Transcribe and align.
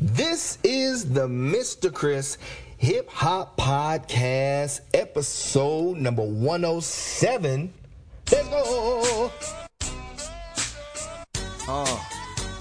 This 0.00 0.58
is 0.62 1.12
the 1.12 1.26
Mr. 1.26 1.92
Chris 1.92 2.38
Hip 2.76 3.10
Hop 3.10 3.58
Podcast, 3.58 4.82
episode 4.94 5.96
number 5.96 6.22
107. 6.22 7.72
Let's 8.30 8.48
go. 8.48 9.32
Uh, 11.66 12.00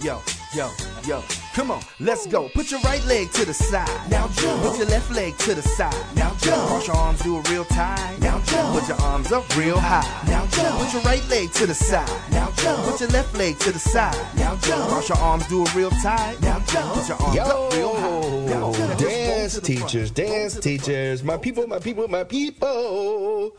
yo, 0.01 0.19
yo, 0.55 0.71
yo. 1.05 1.46
Come 1.57 1.71
on, 1.71 1.81
let's 1.99 2.27
go. 2.27 2.49
Put 2.49 2.69
your 2.69 2.79
right 2.81 3.03
leg 3.05 3.31
to 3.31 3.43
the 3.43 3.51
side. 3.51 3.89
Now 4.11 4.27
jump. 4.27 4.61
Put 4.61 4.77
your 4.77 4.85
left 4.89 5.09
leg 5.09 5.35
to 5.39 5.55
the 5.55 5.63
side. 5.63 5.91
Now 6.15 6.35
jump. 6.35 6.67
Cross 6.67 6.85
your 6.85 6.95
arms, 6.95 7.21
do 7.23 7.37
a 7.37 7.41
real 7.49 7.65
tight. 7.65 8.15
Now 8.19 8.39
jump. 8.41 8.79
Put 8.79 8.87
your 8.87 9.01
arms 9.01 9.31
up 9.31 9.57
real 9.57 9.79
high. 9.79 10.05
Now 10.27 10.45
jump. 10.45 10.77
Put 10.77 10.93
your 10.93 11.01
right 11.01 11.27
leg 11.29 11.51
to 11.53 11.65
the 11.65 11.73
side. 11.73 12.07
Now 12.31 12.51
jump. 12.57 12.85
Put 12.85 13.01
your 13.01 13.09
left 13.09 13.35
leg 13.35 13.57
to 13.57 13.71
the 13.71 13.79
side. 13.79 14.15
Now 14.35 14.55
jump. 14.57 14.87
Cross 14.87 15.09
your 15.09 15.17
arms, 15.17 15.47
do 15.47 15.63
it 15.63 15.73
real 15.73 15.89
tight. 15.89 16.39
Now 16.43 16.59
jump. 16.67 16.93
Put 16.93 17.09
your 17.09 17.19
arms 17.23 17.39
up 17.39 17.73
real 17.73 17.95
high. 17.95 18.45
Now 18.53 18.73
jump. 18.73 18.99
dance 18.99 19.53
Just 19.53 19.63
go 19.63 19.67
to 19.67 19.75
the 19.75 19.81
teachers, 19.81 20.11
dance 20.11 20.59
teachers, 20.59 21.23
my 21.23 21.37
people, 21.37 21.65
my 21.65 21.79
people, 21.79 22.07
my 22.07 22.23
people. 22.23 23.57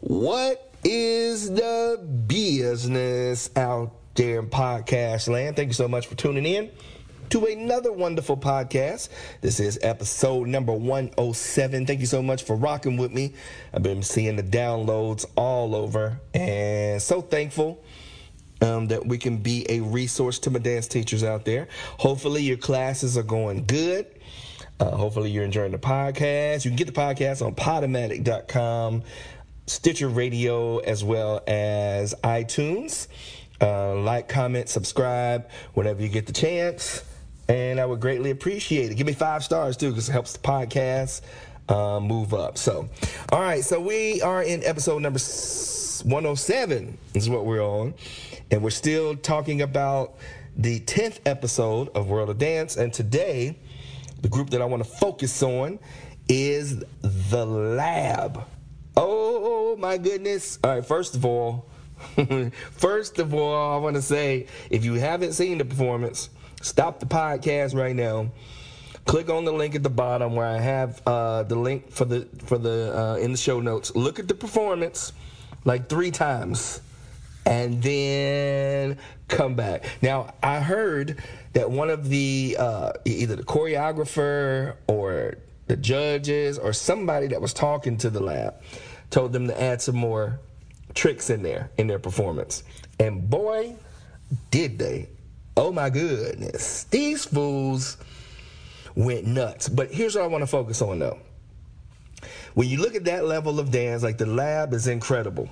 What 0.00 0.74
is 0.84 1.50
the 1.50 2.06
business 2.26 3.48
out 3.56 3.92
there 4.14 4.40
in 4.40 4.50
podcast 4.50 5.26
land? 5.30 5.56
Thank 5.56 5.68
you 5.68 5.74
so 5.74 5.88
much 5.88 6.06
for 6.06 6.16
tuning 6.16 6.44
in 6.44 6.70
to 7.30 7.46
another 7.46 7.92
wonderful 7.92 8.36
podcast. 8.36 9.08
This 9.40 9.60
is 9.60 9.78
episode 9.82 10.48
number 10.48 10.72
107. 10.72 11.86
Thank 11.86 12.00
you 12.00 12.06
so 12.06 12.22
much 12.22 12.42
for 12.42 12.56
rocking 12.56 12.96
with 12.96 13.12
me. 13.12 13.34
I've 13.72 13.84
been 13.84 14.02
seeing 14.02 14.34
the 14.34 14.42
downloads 14.42 15.24
all 15.36 15.76
over 15.76 16.18
and 16.34 17.00
so 17.00 17.20
thankful 17.20 17.84
um, 18.60 18.88
that 18.88 19.06
we 19.06 19.16
can 19.16 19.36
be 19.36 19.64
a 19.68 19.78
resource 19.78 20.40
to 20.40 20.50
my 20.50 20.58
dance 20.58 20.88
teachers 20.88 21.22
out 21.22 21.44
there. 21.44 21.68
Hopefully, 21.98 22.42
your 22.42 22.56
classes 22.56 23.16
are 23.16 23.22
going 23.22 23.64
good. 23.64 24.06
Uh, 24.80 24.90
hopefully, 24.90 25.30
you're 25.30 25.44
enjoying 25.44 25.70
the 25.70 25.78
podcast. 25.78 26.64
You 26.64 26.72
can 26.72 26.76
get 26.76 26.88
the 26.88 27.00
podcast 27.00 27.46
on 27.46 27.54
podomatic.com, 27.54 29.04
Stitcher 29.66 30.08
Radio, 30.08 30.78
as 30.78 31.04
well 31.04 31.42
as 31.46 32.12
iTunes. 32.24 33.06
Uh, 33.60 33.94
like, 34.00 34.28
comment, 34.28 34.68
subscribe 34.68 35.48
whenever 35.74 36.02
you 36.02 36.08
get 36.08 36.26
the 36.26 36.32
chance. 36.32 37.04
And 37.50 37.80
I 37.80 37.84
would 37.84 37.98
greatly 37.98 38.30
appreciate 38.30 38.92
it. 38.92 38.94
Give 38.94 39.08
me 39.08 39.12
five 39.12 39.42
stars 39.42 39.76
too, 39.76 39.88
because 39.88 40.08
it 40.08 40.12
helps 40.12 40.34
the 40.34 40.38
podcast 40.38 41.22
uh, 41.68 41.98
move 41.98 42.32
up. 42.32 42.56
So, 42.56 42.88
all 43.32 43.40
right. 43.40 43.64
So, 43.64 43.80
we 43.80 44.22
are 44.22 44.40
in 44.40 44.62
episode 44.62 45.02
number 45.02 45.18
107, 45.18 46.98
is 47.14 47.28
what 47.28 47.44
we're 47.44 47.60
on. 47.60 47.94
And 48.52 48.62
we're 48.62 48.70
still 48.70 49.16
talking 49.16 49.62
about 49.62 50.14
the 50.56 50.78
10th 50.80 51.18
episode 51.26 51.88
of 51.88 52.08
World 52.08 52.30
of 52.30 52.38
Dance. 52.38 52.76
And 52.76 52.92
today, 52.92 53.58
the 54.20 54.28
group 54.28 54.50
that 54.50 54.62
I 54.62 54.64
want 54.66 54.84
to 54.84 54.88
focus 54.88 55.42
on 55.42 55.80
is 56.28 56.84
The 57.02 57.44
Lab. 57.44 58.44
Oh 58.96 59.76
my 59.76 59.98
goodness. 59.98 60.60
All 60.62 60.76
right, 60.76 60.86
first 60.86 61.16
of 61.16 61.24
all, 61.24 61.68
first 62.70 63.18
of 63.18 63.34
all, 63.34 63.74
I 63.74 63.78
want 63.78 63.96
to 63.96 64.02
say 64.02 64.46
if 64.70 64.84
you 64.84 64.94
haven't 64.94 65.32
seen 65.32 65.58
the 65.58 65.64
performance, 65.64 66.30
stop 66.60 67.00
the 67.00 67.06
podcast 67.06 67.74
right 67.74 67.94
now. 67.94 68.30
Click 69.06 69.30
on 69.30 69.44
the 69.44 69.52
link 69.52 69.74
at 69.74 69.82
the 69.82 69.90
bottom 69.90 70.36
where 70.36 70.46
I 70.46 70.58
have 70.58 71.02
uh, 71.06 71.42
the 71.42 71.56
link 71.56 71.90
for 71.90 72.04
the 72.04 72.28
for 72.44 72.58
the 72.58 72.96
uh, 72.96 73.16
in 73.16 73.32
the 73.32 73.38
show 73.38 73.60
notes. 73.60 73.94
Look 73.96 74.18
at 74.18 74.28
the 74.28 74.34
performance 74.34 75.12
like 75.64 75.88
three 75.88 76.10
times 76.10 76.80
and 77.46 77.82
then 77.82 78.98
come 79.28 79.54
back. 79.54 79.84
Now, 80.02 80.34
I 80.42 80.60
heard 80.60 81.22
that 81.54 81.70
one 81.70 81.90
of 81.90 82.08
the 82.08 82.56
uh, 82.58 82.92
either 83.04 83.36
the 83.36 83.42
choreographer 83.42 84.76
or 84.86 85.36
the 85.66 85.76
judges 85.76 86.58
or 86.58 86.72
somebody 86.72 87.28
that 87.28 87.40
was 87.40 87.52
talking 87.52 87.96
to 87.98 88.10
the 88.10 88.20
lab 88.20 88.54
told 89.10 89.32
them 89.32 89.48
to 89.48 89.60
add 89.60 89.80
some 89.80 89.96
more 89.96 90.40
tricks 90.94 91.30
in 91.30 91.42
there 91.42 91.70
in 91.78 91.86
their 91.86 91.98
performance. 91.98 92.62
And 92.98 93.28
boy, 93.28 93.76
did 94.50 94.78
they. 94.78 95.08
Oh 95.56 95.72
my 95.72 95.90
goodness. 95.90 96.84
These 96.84 97.24
fools 97.24 97.96
went 98.94 99.26
nuts. 99.26 99.68
But 99.68 99.92
here's 99.92 100.14
what 100.14 100.24
I 100.24 100.26
want 100.26 100.42
to 100.42 100.46
focus 100.46 100.82
on 100.82 100.98
though. 100.98 101.18
When 102.54 102.68
you 102.68 102.78
look 102.78 102.94
at 102.94 103.04
that 103.04 103.24
level 103.24 103.60
of 103.60 103.70
dance, 103.70 104.02
like 104.02 104.18
the 104.18 104.26
lab 104.26 104.72
is 104.72 104.86
incredible. 104.86 105.48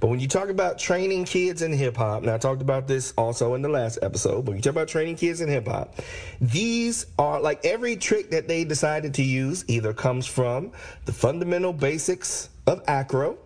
But 0.00 0.08
when 0.08 0.20
you 0.20 0.28
talk 0.28 0.48
about 0.48 0.78
training 0.78 1.24
kids 1.24 1.62
in 1.62 1.72
hip 1.72 1.96
hop, 1.96 2.22
and 2.22 2.30
I 2.30 2.38
talked 2.38 2.62
about 2.62 2.88
this 2.88 3.12
also 3.16 3.54
in 3.54 3.62
the 3.62 3.68
last 3.68 3.98
episode, 4.02 4.44
but 4.44 4.52
when 4.52 4.56
you 4.56 4.62
talk 4.62 4.72
about 4.72 4.88
training 4.88 5.16
kids 5.16 5.40
in 5.40 5.48
hip 5.48 5.68
hop, 5.68 5.94
these 6.40 7.06
are 7.18 7.40
like 7.40 7.64
every 7.64 7.96
trick 7.96 8.30
that 8.30 8.48
they 8.48 8.64
decided 8.64 9.14
to 9.14 9.22
use 9.22 9.64
either 9.68 9.92
comes 9.92 10.26
from 10.26 10.72
the 11.04 11.12
fundamental 11.12 11.72
basics 11.72 12.48
of 12.66 12.82
acro 12.88 13.38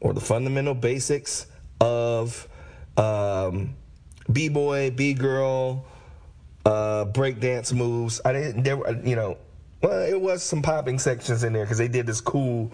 or 0.00 0.12
the 0.12 0.20
fundamental 0.20 0.74
basics 0.74 1.46
of 1.80 2.48
um, 2.96 3.74
b-boy, 4.32 4.90
b-girl, 4.90 5.84
uh, 6.64 7.04
breakdance 7.06 7.72
moves. 7.72 8.20
I 8.24 8.32
didn't, 8.32 8.62
there, 8.62 8.78
you 9.04 9.16
know, 9.16 9.38
well, 9.82 10.00
it 10.02 10.20
was 10.20 10.42
some 10.42 10.60
popping 10.60 10.98
sections 10.98 11.44
in 11.44 11.52
there 11.52 11.64
because 11.64 11.78
they 11.78 11.88
did 11.88 12.06
this 12.06 12.20
cool 12.20 12.72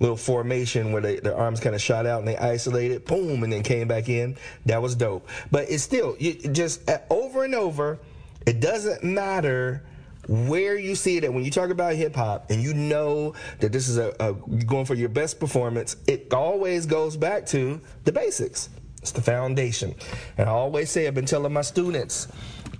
little 0.00 0.16
formation 0.16 0.90
where 0.92 1.00
they, 1.00 1.20
their 1.20 1.36
arms 1.36 1.60
kind 1.60 1.74
of 1.74 1.80
shot 1.80 2.04
out 2.04 2.18
and 2.18 2.26
they 2.26 2.36
isolated, 2.36 3.04
boom, 3.04 3.44
and 3.44 3.52
then 3.52 3.62
came 3.62 3.86
back 3.86 4.08
in. 4.08 4.36
That 4.66 4.82
was 4.82 4.96
dope. 4.96 5.28
But 5.50 5.70
it's 5.70 5.82
still 5.82 6.16
just 6.16 6.88
uh, 6.90 6.98
over 7.10 7.44
and 7.44 7.54
over. 7.54 8.00
It 8.44 8.60
doesn't 8.60 9.04
matter 9.04 9.84
where 10.28 10.76
you 10.78 10.94
see 10.94 11.16
it 11.16 11.24
at 11.24 11.32
when 11.32 11.44
you 11.44 11.50
talk 11.50 11.70
about 11.70 11.94
hip 11.94 12.14
hop 12.14 12.50
and 12.50 12.62
you 12.62 12.74
know 12.74 13.34
that 13.58 13.72
this 13.72 13.88
is 13.88 13.98
a, 13.98 14.14
a 14.20 14.32
going 14.64 14.84
for 14.84 14.94
your 14.94 15.08
best 15.08 15.38
performance. 15.38 15.96
It 16.06 16.32
always 16.32 16.86
goes 16.86 17.16
back 17.16 17.46
to 17.46 17.80
the 18.04 18.12
basics. 18.12 18.68
It's 19.02 19.10
the 19.10 19.20
foundation. 19.20 19.94
And 20.38 20.48
I 20.48 20.52
always 20.52 20.90
say, 20.90 21.08
I've 21.08 21.14
been 21.14 21.26
telling 21.26 21.52
my 21.52 21.62
students, 21.62 22.28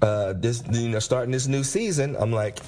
uh, 0.01 0.33
this 0.35 0.63
you 0.71 0.89
know, 0.89 1.01
starting 1.01 1.33
this 1.33 1.49
new 1.49 1.65
season, 1.65 2.17
I'm 2.17 2.33
like, 2.33 2.61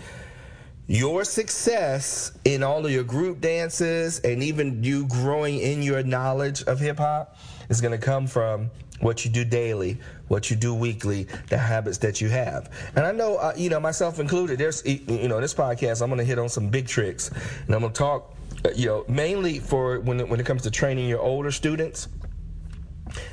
your 0.86 1.24
success 1.24 2.32
in 2.44 2.62
all 2.62 2.84
of 2.84 2.92
your 2.92 3.04
group 3.04 3.40
dances 3.40 4.18
and 4.20 4.42
even 4.42 4.82
you 4.84 5.06
growing 5.06 5.58
in 5.58 5.82
your 5.82 6.02
knowledge 6.02 6.62
of 6.64 6.78
hip 6.78 6.98
hop 6.98 7.38
is 7.70 7.80
going 7.80 7.98
to 7.98 8.04
come 8.04 8.26
from 8.26 8.70
what 9.00 9.24
you 9.24 9.30
do 9.30 9.44
daily, 9.44 9.98
what 10.28 10.50
you 10.50 10.56
do 10.56 10.74
weekly, 10.74 11.26
the 11.48 11.56
habits 11.56 11.98
that 11.98 12.20
you 12.20 12.28
have. 12.28 12.70
And 12.96 13.06
I 13.06 13.12
know, 13.12 13.36
uh, 13.36 13.54
you 13.56 13.70
know, 13.70 13.80
myself 13.80 14.18
included, 14.18 14.58
there's, 14.58 14.84
you 14.84 15.28
know, 15.28 15.40
this 15.40 15.54
podcast, 15.54 16.02
I'm 16.02 16.08
going 16.08 16.18
to 16.18 16.24
hit 16.24 16.38
on 16.38 16.48
some 16.48 16.68
big 16.68 16.86
tricks 16.86 17.30
and 17.66 17.74
I'm 17.74 17.80
going 17.80 17.92
to 17.92 17.98
talk, 17.98 18.34
uh, 18.64 18.70
you 18.74 18.86
know, 18.86 19.04
mainly 19.08 19.60
for 19.60 20.00
when 20.00 20.20
it, 20.20 20.28
when 20.28 20.40
it 20.40 20.46
comes 20.46 20.62
to 20.62 20.70
training 20.70 21.08
your 21.08 21.20
older 21.20 21.50
students. 21.50 22.08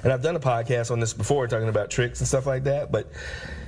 And 0.04 0.12
I've 0.12 0.22
done 0.22 0.36
a 0.36 0.40
podcast 0.40 0.92
on 0.92 1.00
this 1.00 1.14
before, 1.14 1.48
talking 1.48 1.70
about 1.70 1.90
tricks 1.90 2.20
and 2.20 2.28
stuff 2.28 2.46
like 2.46 2.64
that. 2.66 2.92
But 2.92 3.12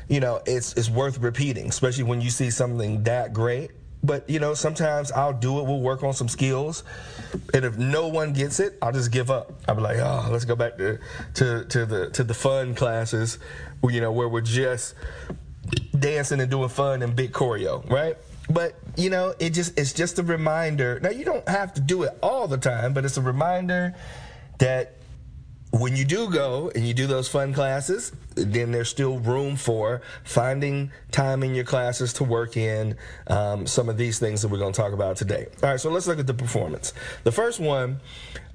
you 0.08 0.20
know, 0.20 0.42
it's 0.46 0.74
it's 0.74 0.90
worth 0.90 1.20
repeating, 1.20 1.70
especially 1.70 2.04
when 2.04 2.22
you 2.22 2.30
see 2.30 2.50
something 2.50 3.04
that 3.04 3.34
great. 3.34 3.72
But 4.04 4.30
you 4.30 4.40
know, 4.40 4.54
sometimes 4.54 5.12
I'll 5.12 5.34
do 5.34 5.60
it. 5.60 5.64
We'll 5.64 5.80
work 5.80 6.04
on 6.04 6.14
some 6.14 6.28
skills, 6.28 6.84
and 7.54 7.64
if 7.64 7.78
no 7.78 8.10
one 8.10 8.34
gets 8.34 8.60
it, 8.60 8.78
I'll 8.82 8.92
just 8.92 9.12
give 9.12 9.32
up. 9.32 9.54
I'll 9.68 9.76
be 9.76 9.82
like, 9.82 9.98
oh, 9.98 10.28
let's 10.30 10.46
go 10.46 10.56
back 10.56 10.78
to 10.78 11.00
to, 11.36 11.66
to 11.66 11.86
the 11.86 12.10
to 12.12 12.24
the 12.24 12.34
fun 12.34 12.76
classes, 12.76 13.40
you 13.90 14.02
know, 14.02 14.12
where 14.12 14.28
we're 14.28 14.42
just 14.42 14.96
dancing 15.98 16.42
and 16.42 16.52
doing 16.52 16.70
fun 16.70 17.02
and 17.02 17.16
big 17.16 17.32
choreo, 17.32 17.90
right? 17.90 18.18
But 18.50 18.78
you 18.98 19.10
know, 19.10 19.34
it 19.40 19.52
just 19.52 19.80
it's 19.80 19.94
just 19.94 20.20
a 20.20 20.24
reminder. 20.24 21.00
Now 21.00 21.10
you 21.10 21.24
don't 21.24 21.48
have 21.48 21.74
to 21.76 21.82
do 21.82 22.04
it 22.04 22.18
all 22.22 22.48
the 22.48 22.58
time, 22.58 22.94
but 22.94 23.06
it's 23.06 23.16
a 23.16 23.22
reminder 23.22 23.96
that 24.60 24.98
when 25.74 25.96
you 25.96 26.06
do 26.06 26.30
go 26.30 26.72
and 26.76 26.88
you 26.88 26.94
do 26.94 27.08
those 27.08 27.28
fun 27.28 27.52
classes, 27.52 28.12
then 28.36 28.72
there's 28.72 28.90
still 28.90 29.18
room 29.18 29.56
for 29.56 30.04
finding 30.24 30.92
time 31.12 31.42
in 31.42 31.56
your 31.56 31.64
classes 31.64 32.14
to 32.14 32.24
work 32.24 32.56
in 32.58 32.96
um, 33.26 33.66
some 33.66 33.90
of 33.90 33.98
these 33.98 34.20
things 34.20 34.44
that 34.44 34.50
we're 34.50 34.60
going 34.60 34.72
to 34.72 34.80
talk 34.80 34.94
about 34.94 35.18
today. 35.18 35.48
All 35.64 35.70
right, 35.72 35.80
so 35.80 35.90
let's 35.90 36.06
look 36.06 36.20
at 36.20 36.28
the 36.28 36.34
performance. 36.34 36.94
The 37.24 37.32
first 37.32 37.60
one, 37.60 38.00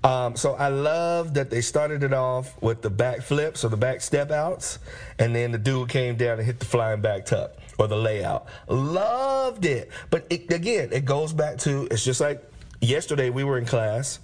um, 0.05 0.37
so 0.37 0.55
I 0.55 0.69
love 0.69 1.35
that 1.35 1.50
they 1.50 1.61
started 1.61 2.05
it 2.05 2.12
off 2.12 2.61
with 2.62 2.82
the 2.82 2.91
back 2.91 3.23
flips 3.23 3.64
or 3.64 3.69
the 3.69 3.76
back 3.76 4.00
step 4.00 4.31
outs, 4.31 4.79
and 5.19 5.35
then 5.35 5.50
the 5.50 5.59
dude 5.59 5.88
came 5.88 6.17
down 6.17 6.38
and 6.38 6.47
hit 6.47 6.61
the 6.61 6.67
flying 6.67 7.00
back 7.00 7.26
tuck 7.26 7.50
or 7.81 7.88
the 7.88 7.97
layout. 7.97 8.47
Loved 8.69 9.64
it. 9.64 9.91
But 10.11 10.25
it, 10.31 10.53
again, 10.53 10.91
it 10.93 11.05
goes 11.05 11.32
back 11.32 11.59
to 11.59 11.88
it's 11.91 12.05
just 12.05 12.21
like 12.21 12.49
yesterday 12.81 13.31
we 13.31 13.43
were 13.43 13.59
in 13.59 13.67
class. 13.67 14.21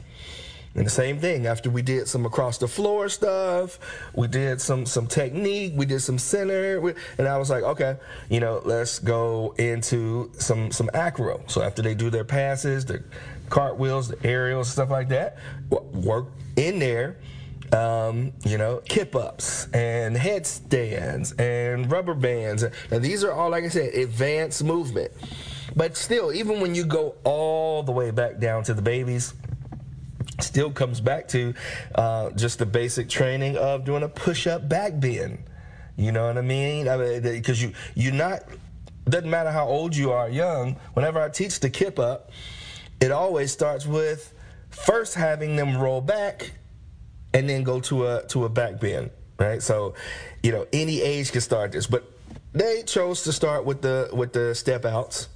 And 0.77 0.85
the 0.85 0.91
same 0.91 1.19
thing 1.21 1.47
after 1.47 1.71
we 1.71 1.83
did 1.83 2.09
some 2.09 2.27
across 2.27 2.59
the 2.59 2.67
floor 2.67 3.09
stuff, 3.09 3.79
we 4.15 4.27
did 4.27 4.61
some 4.61 4.87
some 4.87 5.07
technique, 5.07 5.73
we 5.77 5.87
did 5.87 6.01
some 6.01 6.19
center, 6.19 6.81
we- 6.81 6.95
and 7.19 7.29
I 7.29 7.39
was 7.39 7.49
like, 7.49 7.63
okay, 7.63 7.97
you 8.29 8.41
know, 8.41 8.61
let's 8.65 8.99
go 8.99 9.55
into 9.59 10.33
some 10.39 10.73
some 10.73 10.91
acro. 10.93 11.43
So 11.47 11.63
after 11.63 11.81
they 11.81 11.95
do 11.95 12.11
their 12.11 12.25
passes, 12.25 12.85
their 12.85 13.05
cartwheels, 13.51 14.09
the 14.09 14.27
aerials, 14.27 14.69
stuff 14.69 14.91
like 14.91 15.09
that, 15.11 15.37
work 15.71 16.27
in 16.57 16.79
there 16.79 17.19
um, 17.73 18.33
you 18.45 18.57
know, 18.57 18.81
kip 18.85 19.17
ups 19.17 19.67
and 19.73 20.17
headstands 20.17 21.33
and 21.33 21.91
rubber 21.91 22.15
bands. 22.15 22.65
Now, 22.91 22.99
these 22.99 23.25
are 23.25 23.33
all, 23.33 23.51
like 23.51 23.65
I 23.65 23.69
said, 23.69 23.95
advanced 23.95 24.63
movement. 24.63 25.11
But 25.75 25.97
still, 25.97 26.33
even 26.33 26.61
when 26.61 26.75
you 26.75 26.85
go 26.85 27.17
all 27.25 27.83
the 27.83 27.91
way 27.91 28.13
back 28.13 28.39
down 28.39 28.63
to 28.65 28.75
the 28.75 28.83
babies, 28.83 29.35
still 30.41 30.71
comes 30.71 31.01
back 31.01 31.29
to 31.29 31.55
uh, 31.95 32.31
just 32.31 32.59
the 32.59 32.67
basic 32.67 33.09
training 33.09 33.57
of 33.57 33.85
doing 33.85 34.03
a 34.03 34.09
push-up 34.09 34.69
back 34.69 34.99
bend. 34.99 35.45
You 35.97 36.13
know 36.13 36.27
what 36.27 36.39
I 36.39 36.43
mean? 36.43 36.89
I 36.89 36.97
mean, 36.97 37.23
because 37.23 37.63
you 37.63 37.73
you're 37.95 38.13
not. 38.13 38.43
Doesn't 39.07 39.29
matter 39.29 39.51
how 39.51 39.67
old 39.67 39.95
you 39.95 40.13
are, 40.13 40.31
young. 40.31 40.77
Whenever 40.95 41.21
I 41.21 41.29
teach 41.29 41.61
the 41.61 41.69
kip 41.69 41.99
up, 41.99 42.31
it 43.01 43.13
always 43.13 43.53
starts 43.53 43.87
with 43.87 44.33
first 44.71 45.15
having 45.15 45.57
them 45.57 45.77
roll 45.77 46.01
back, 46.01 46.53
and 47.33 47.49
then 47.49 47.63
go 47.63 47.81
to 47.81 48.07
a 48.07 48.27
to 48.29 48.45
a 48.45 48.49
back 48.49 48.81
bend. 48.81 49.11
Right. 49.39 49.63
So, 49.63 49.95
you 50.43 50.53
know, 50.53 50.67
any 50.73 51.01
age 51.03 51.33
can 51.33 51.41
start 51.41 51.73
this, 51.73 51.87
but 51.87 52.11
they 52.53 52.83
chose 52.85 53.25
to 53.25 53.33
start 53.33 53.65
with 53.65 53.83
the 53.83 54.09
with 54.13 54.33
the 54.33 54.55
step 54.55 54.85
outs 54.85 55.29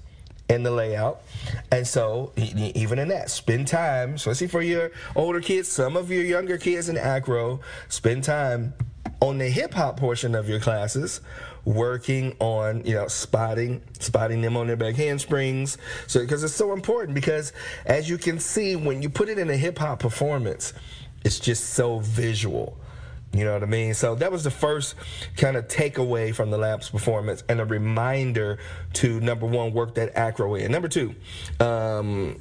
in 0.48 0.62
the 0.62 0.70
layout. 0.70 1.22
And 1.70 1.86
so, 1.86 2.32
even 2.36 2.98
in 2.98 3.08
that, 3.08 3.30
spend 3.30 3.68
time, 3.68 4.14
especially 4.14 4.48
for 4.48 4.62
your 4.62 4.90
older 5.14 5.40
kids, 5.40 5.68
some 5.68 5.96
of 5.96 6.10
your 6.10 6.24
younger 6.24 6.58
kids 6.58 6.88
in 6.88 6.96
acro, 6.96 7.60
spend 7.88 8.24
time 8.24 8.74
on 9.20 9.38
the 9.38 9.48
hip 9.48 9.74
hop 9.74 9.98
portion 9.98 10.34
of 10.34 10.48
your 10.48 10.60
classes 10.60 11.20
working 11.64 12.34
on 12.38 12.84
you 12.84 12.94
know 12.94 13.08
spotting 13.08 13.82
spotting 13.98 14.40
them 14.40 14.56
on 14.56 14.66
their 14.66 14.76
back 14.76 14.94
handsprings 14.94 15.76
so 16.06 16.20
because 16.20 16.44
it's 16.44 16.54
so 16.54 16.72
important 16.72 17.14
because 17.14 17.52
as 17.84 18.08
you 18.08 18.16
can 18.16 18.38
see 18.38 18.76
when 18.76 19.02
you 19.02 19.10
put 19.10 19.28
it 19.28 19.38
in 19.38 19.50
a 19.50 19.56
hip 19.56 19.76
hop 19.76 19.98
performance 19.98 20.72
it's 21.24 21.40
just 21.40 21.70
so 21.70 21.98
visual 21.98 22.78
you 23.32 23.44
know 23.44 23.52
what 23.52 23.62
I 23.62 23.66
mean? 23.66 23.94
So 23.94 24.14
that 24.16 24.32
was 24.32 24.44
the 24.44 24.50
first 24.50 24.94
kind 25.36 25.56
of 25.56 25.68
takeaway 25.68 26.34
from 26.34 26.50
the 26.50 26.58
Labs 26.58 26.88
performance 26.88 27.44
and 27.48 27.60
a 27.60 27.64
reminder 27.64 28.58
to 28.94 29.20
number 29.20 29.46
one, 29.46 29.72
work 29.72 29.94
that 29.96 30.16
acro 30.16 30.54
in. 30.54 30.72
Number 30.72 30.88
two, 30.88 31.14
um, 31.60 32.40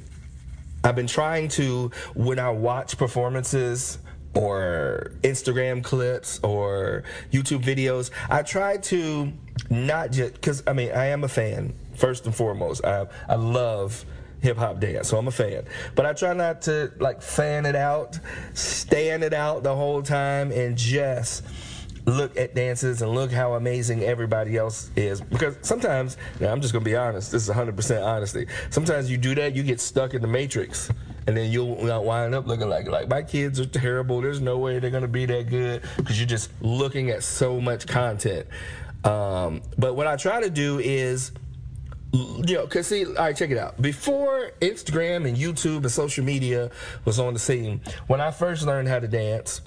I've 0.82 0.96
been 0.96 1.06
trying 1.06 1.48
to, 1.50 1.90
when 2.14 2.38
I 2.38 2.50
watch 2.50 2.96
performances, 2.96 3.98
or 4.34 5.12
Instagram 5.22 5.82
clips 5.82 6.38
or 6.42 7.02
YouTube 7.32 7.62
videos. 7.62 8.10
I 8.30 8.42
try 8.42 8.76
to 8.76 9.32
not 9.70 10.12
just 10.12 10.34
because 10.34 10.62
I 10.66 10.74
mean 10.74 10.92
I 10.92 11.06
am 11.06 11.24
a 11.24 11.28
fan 11.28 11.74
first 11.94 12.26
and 12.26 12.34
foremost. 12.34 12.84
I 12.84 13.06
I 13.28 13.34
love 13.34 14.04
hip 14.40 14.56
hop 14.56 14.80
dance. 14.80 15.08
So 15.08 15.18
I'm 15.18 15.28
a 15.28 15.32
fan. 15.32 15.64
But 15.94 16.06
I 16.06 16.12
try 16.12 16.32
not 16.32 16.62
to 16.62 16.92
like 16.98 17.22
fan 17.22 17.66
it 17.66 17.76
out, 17.76 18.18
stand 18.54 19.24
it 19.24 19.34
out 19.34 19.62
the 19.62 19.74
whole 19.74 20.02
time, 20.02 20.52
and 20.52 20.76
just 20.76 21.44
look 22.08 22.36
at 22.36 22.54
dances 22.54 23.02
and 23.02 23.12
look 23.12 23.30
how 23.30 23.54
amazing 23.54 24.02
everybody 24.02 24.56
else 24.56 24.90
is. 24.96 25.20
Because 25.20 25.56
sometimes, 25.62 26.16
now 26.40 26.50
I'm 26.50 26.60
just 26.60 26.72
gonna 26.72 26.84
be 26.84 26.96
honest, 26.96 27.32
this 27.32 27.48
is 27.48 27.54
100% 27.54 28.04
honesty. 28.04 28.46
Sometimes 28.70 29.10
you 29.10 29.18
do 29.18 29.34
that, 29.34 29.54
you 29.54 29.62
get 29.62 29.80
stuck 29.80 30.14
in 30.14 30.22
the 30.22 30.28
matrix. 30.28 30.90
And 31.26 31.36
then 31.36 31.52
you'll 31.52 31.74
wind 31.76 32.34
up 32.34 32.46
looking 32.46 32.70
like 32.70 32.88
like 32.88 33.08
my 33.10 33.22
kids 33.22 33.60
are 33.60 33.66
terrible. 33.66 34.22
There's 34.22 34.40
no 34.40 34.56
way 34.56 34.78
they're 34.78 34.90
gonna 34.90 35.06
be 35.06 35.26
that 35.26 35.50
good 35.50 35.82
because 35.98 36.18
you're 36.18 36.26
just 36.26 36.50
looking 36.62 37.10
at 37.10 37.22
so 37.22 37.60
much 37.60 37.86
content. 37.86 38.46
Um, 39.04 39.60
but 39.76 39.94
what 39.94 40.06
I 40.06 40.16
try 40.16 40.40
to 40.40 40.48
do 40.48 40.78
is 40.78 41.32
know, 42.12 42.66
cause 42.66 42.86
see, 42.86 43.04
all 43.04 43.12
right, 43.12 43.36
check 43.36 43.50
it 43.50 43.58
out. 43.58 43.80
Before 43.80 44.52
Instagram 44.60 45.26
and 45.26 45.36
YouTube 45.36 45.78
and 45.78 45.90
social 45.90 46.24
media 46.24 46.70
was 47.04 47.18
on 47.18 47.34
the 47.34 47.38
scene, 47.38 47.80
when 48.06 48.20
I 48.20 48.30
first 48.30 48.66
learned 48.66 48.88
how 48.88 48.98
to 48.98 49.08
dance, 49.08 49.60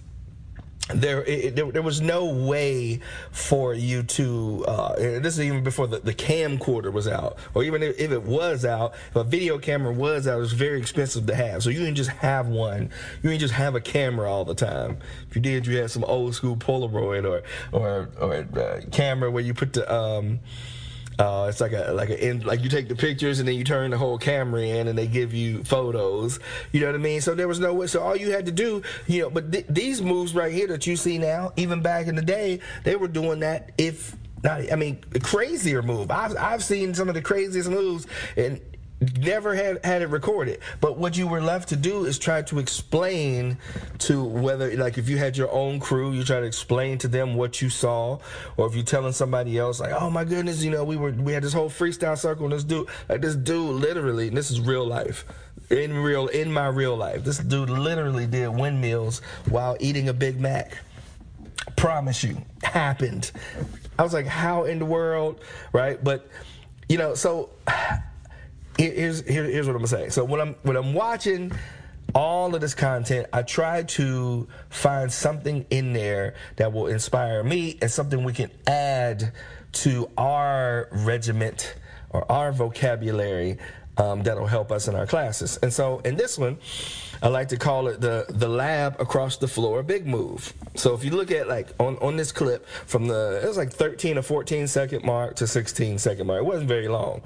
there, 0.93 1.23
it, 1.23 1.55
there, 1.55 1.71
there 1.71 1.81
was 1.81 2.01
no 2.01 2.25
way 2.25 2.99
for 3.31 3.73
you 3.73 4.03
to. 4.03 4.65
Uh, 4.67 4.95
this 4.95 5.37
is 5.37 5.41
even 5.41 5.63
before 5.63 5.87
the, 5.87 5.99
the 5.99 6.13
camcorder 6.13 6.91
was 6.91 7.07
out, 7.07 7.37
or 7.53 7.63
even 7.63 7.83
if, 7.83 7.97
if, 7.99 8.11
it 8.11 8.23
was 8.23 8.65
out, 8.65 8.93
if 9.09 9.15
a 9.15 9.23
video 9.23 9.57
camera 9.57 9.93
was 9.93 10.27
out, 10.27 10.37
it 10.37 10.41
was 10.41 10.53
very 10.53 10.79
expensive 10.79 11.25
to 11.27 11.35
have. 11.35 11.63
So 11.63 11.69
you 11.69 11.79
didn't 11.79 11.95
just 11.95 12.09
have 12.09 12.47
one. 12.47 12.89
You 13.21 13.29
didn't 13.29 13.41
just 13.41 13.53
have 13.53 13.75
a 13.75 13.81
camera 13.81 14.29
all 14.29 14.43
the 14.43 14.55
time. 14.55 14.97
If 15.29 15.35
you 15.35 15.41
did, 15.41 15.65
you 15.67 15.77
had 15.77 15.91
some 15.91 16.03
old 16.03 16.35
school 16.35 16.57
Polaroid 16.57 17.25
or 17.29 17.43
or 17.71 18.09
or 18.19 18.33
uh, 18.59 18.81
camera 18.91 19.31
where 19.31 19.43
you 19.43 19.53
put 19.53 19.73
the. 19.73 19.91
Um, 19.93 20.39
uh, 21.21 21.45
it's 21.47 21.61
like 21.61 21.73
a 21.73 21.91
like 21.93 22.09
a 22.09 22.29
in, 22.29 22.41
like 22.41 22.63
you 22.63 22.69
take 22.69 22.87
the 22.87 22.95
pictures 22.95 23.37
and 23.37 23.47
then 23.47 23.53
you 23.53 23.63
turn 23.63 23.91
the 23.91 23.97
whole 23.97 24.17
camera 24.17 24.61
in 24.61 24.87
and 24.87 24.97
they 24.97 25.05
give 25.05 25.35
you 25.35 25.63
photos. 25.63 26.39
You 26.71 26.79
know 26.79 26.87
what 26.87 26.95
I 26.95 26.97
mean? 26.97 27.21
So 27.21 27.35
there 27.35 27.47
was 27.47 27.59
no 27.59 27.75
way. 27.75 27.85
So 27.85 28.01
all 28.01 28.15
you 28.15 28.31
had 28.31 28.47
to 28.47 28.51
do, 28.51 28.81
you 29.05 29.21
know. 29.21 29.29
But 29.29 29.51
th- 29.51 29.67
these 29.69 30.01
moves 30.01 30.33
right 30.33 30.51
here 30.51 30.65
that 30.67 30.87
you 30.87 30.95
see 30.95 31.19
now, 31.19 31.53
even 31.57 31.83
back 31.83 32.07
in 32.07 32.15
the 32.15 32.23
day, 32.23 32.59
they 32.83 32.95
were 32.95 33.07
doing 33.07 33.41
that. 33.41 33.71
If 33.77 34.15
not, 34.43 34.71
I 34.71 34.75
mean, 34.75 35.03
crazier 35.21 35.83
move. 35.83 36.09
I've 36.09 36.35
I've 36.37 36.63
seen 36.63 36.95
some 36.95 37.07
of 37.07 37.13
the 37.13 37.21
craziest 37.21 37.69
moves 37.69 38.07
and 38.35 38.59
never 39.17 39.55
had 39.55 39.83
had 39.83 40.01
it 40.01 40.09
recorded. 40.09 40.59
But 40.79 40.97
what 40.97 41.17
you 41.17 41.27
were 41.27 41.41
left 41.41 41.69
to 41.69 41.75
do 41.75 42.05
is 42.05 42.19
try 42.19 42.41
to 42.43 42.59
explain 42.59 43.57
to 43.99 44.23
whether 44.23 44.75
like 44.77 44.97
if 44.97 45.09
you 45.09 45.17
had 45.17 45.37
your 45.37 45.51
own 45.51 45.79
crew 45.79 46.11
you 46.11 46.23
try 46.23 46.39
to 46.39 46.45
explain 46.45 46.97
to 46.99 47.07
them 47.07 47.35
what 47.35 47.61
you 47.61 47.69
saw 47.69 48.19
or 48.57 48.67
if 48.67 48.75
you're 48.75 48.83
telling 48.83 49.11
somebody 49.11 49.57
else 49.57 49.79
like 49.79 49.93
oh 49.93 50.09
my 50.09 50.23
goodness 50.23 50.63
you 50.63 50.71
know 50.71 50.83
we 50.83 50.97
were 50.97 51.11
we 51.11 51.33
had 51.33 51.43
this 51.43 51.53
whole 51.53 51.69
freestyle 51.69 52.17
circle 52.17 52.45
and 52.45 52.53
this 52.53 52.63
dude 52.63 52.87
like 53.09 53.21
this 53.21 53.35
dude 53.35 53.75
literally 53.75 54.27
and 54.27 54.37
this 54.37 54.51
is 54.51 54.59
real 54.59 54.85
life 54.85 55.25
in 55.69 55.95
real 55.97 56.27
in 56.27 56.51
my 56.51 56.67
real 56.67 56.95
life 56.95 57.23
this 57.23 57.37
dude 57.37 57.69
literally 57.69 58.27
did 58.27 58.49
windmills 58.49 59.19
while 59.49 59.77
eating 59.79 60.09
a 60.09 60.13
big 60.13 60.39
mac. 60.39 60.77
Promise 61.75 62.23
you 62.23 62.37
happened. 62.63 63.31
I 63.97 64.03
was 64.03 64.13
like 64.13 64.25
how 64.25 64.63
in 64.63 64.79
the 64.79 64.85
world? 64.85 65.41
Right? 65.73 66.03
But 66.03 66.27
you 66.89 66.97
know 66.97 67.15
so 67.15 67.49
here's 68.89 69.27
here, 69.27 69.43
here's 69.43 69.67
what 69.67 69.75
I'm 69.75 69.83
gonna 69.83 69.87
say. 69.87 70.09
So 70.09 70.23
when 70.23 70.41
I'm 70.41 70.55
when 70.63 70.75
I'm 70.75 70.93
watching 70.93 71.51
all 72.13 72.53
of 72.53 72.61
this 72.61 72.73
content, 72.73 73.27
I 73.31 73.43
try 73.43 73.83
to 73.83 74.47
find 74.69 75.11
something 75.11 75.65
in 75.69 75.93
there 75.93 76.35
that 76.57 76.73
will 76.73 76.87
inspire 76.87 77.43
me 77.43 77.77
and 77.81 77.89
something 77.89 78.23
we 78.23 78.33
can 78.33 78.51
add 78.67 79.33
to 79.73 80.09
our 80.17 80.89
regiment 80.91 81.75
or 82.09 82.29
our 82.29 82.51
vocabulary 82.51 83.57
um, 83.97 84.23
that'll 84.23 84.47
help 84.47 84.71
us 84.71 84.87
in 84.87 84.95
our 84.95 85.07
classes. 85.07 85.57
And 85.61 85.71
so 85.71 85.99
in 85.99 86.17
this 86.17 86.37
one, 86.37 86.57
I 87.23 87.27
like 87.27 87.49
to 87.49 87.57
call 87.57 87.87
it 87.87 88.01
the 88.01 88.25
the 88.29 88.47
lab 88.47 88.99
across 88.99 89.37
the 89.37 89.47
floor 89.47 89.83
big 89.83 90.07
move. 90.07 90.53
So 90.73 90.95
if 90.95 91.03
you 91.03 91.11
look 91.11 91.29
at 91.29 91.47
like 91.47 91.69
on, 91.79 91.97
on 91.97 92.17
this 92.17 92.31
clip 92.31 92.65
from 92.87 93.07
the 93.07 93.41
it 93.43 93.47
was 93.47 93.57
like 93.57 93.71
13 93.71 94.17
or 94.17 94.23
14 94.23 94.67
second 94.67 95.03
mark 95.03 95.35
to 95.35 95.45
16 95.45 95.99
second 95.99 96.25
mark. 96.25 96.39
It 96.39 96.45
wasn't 96.45 96.67
very 96.67 96.87
long, 96.87 97.21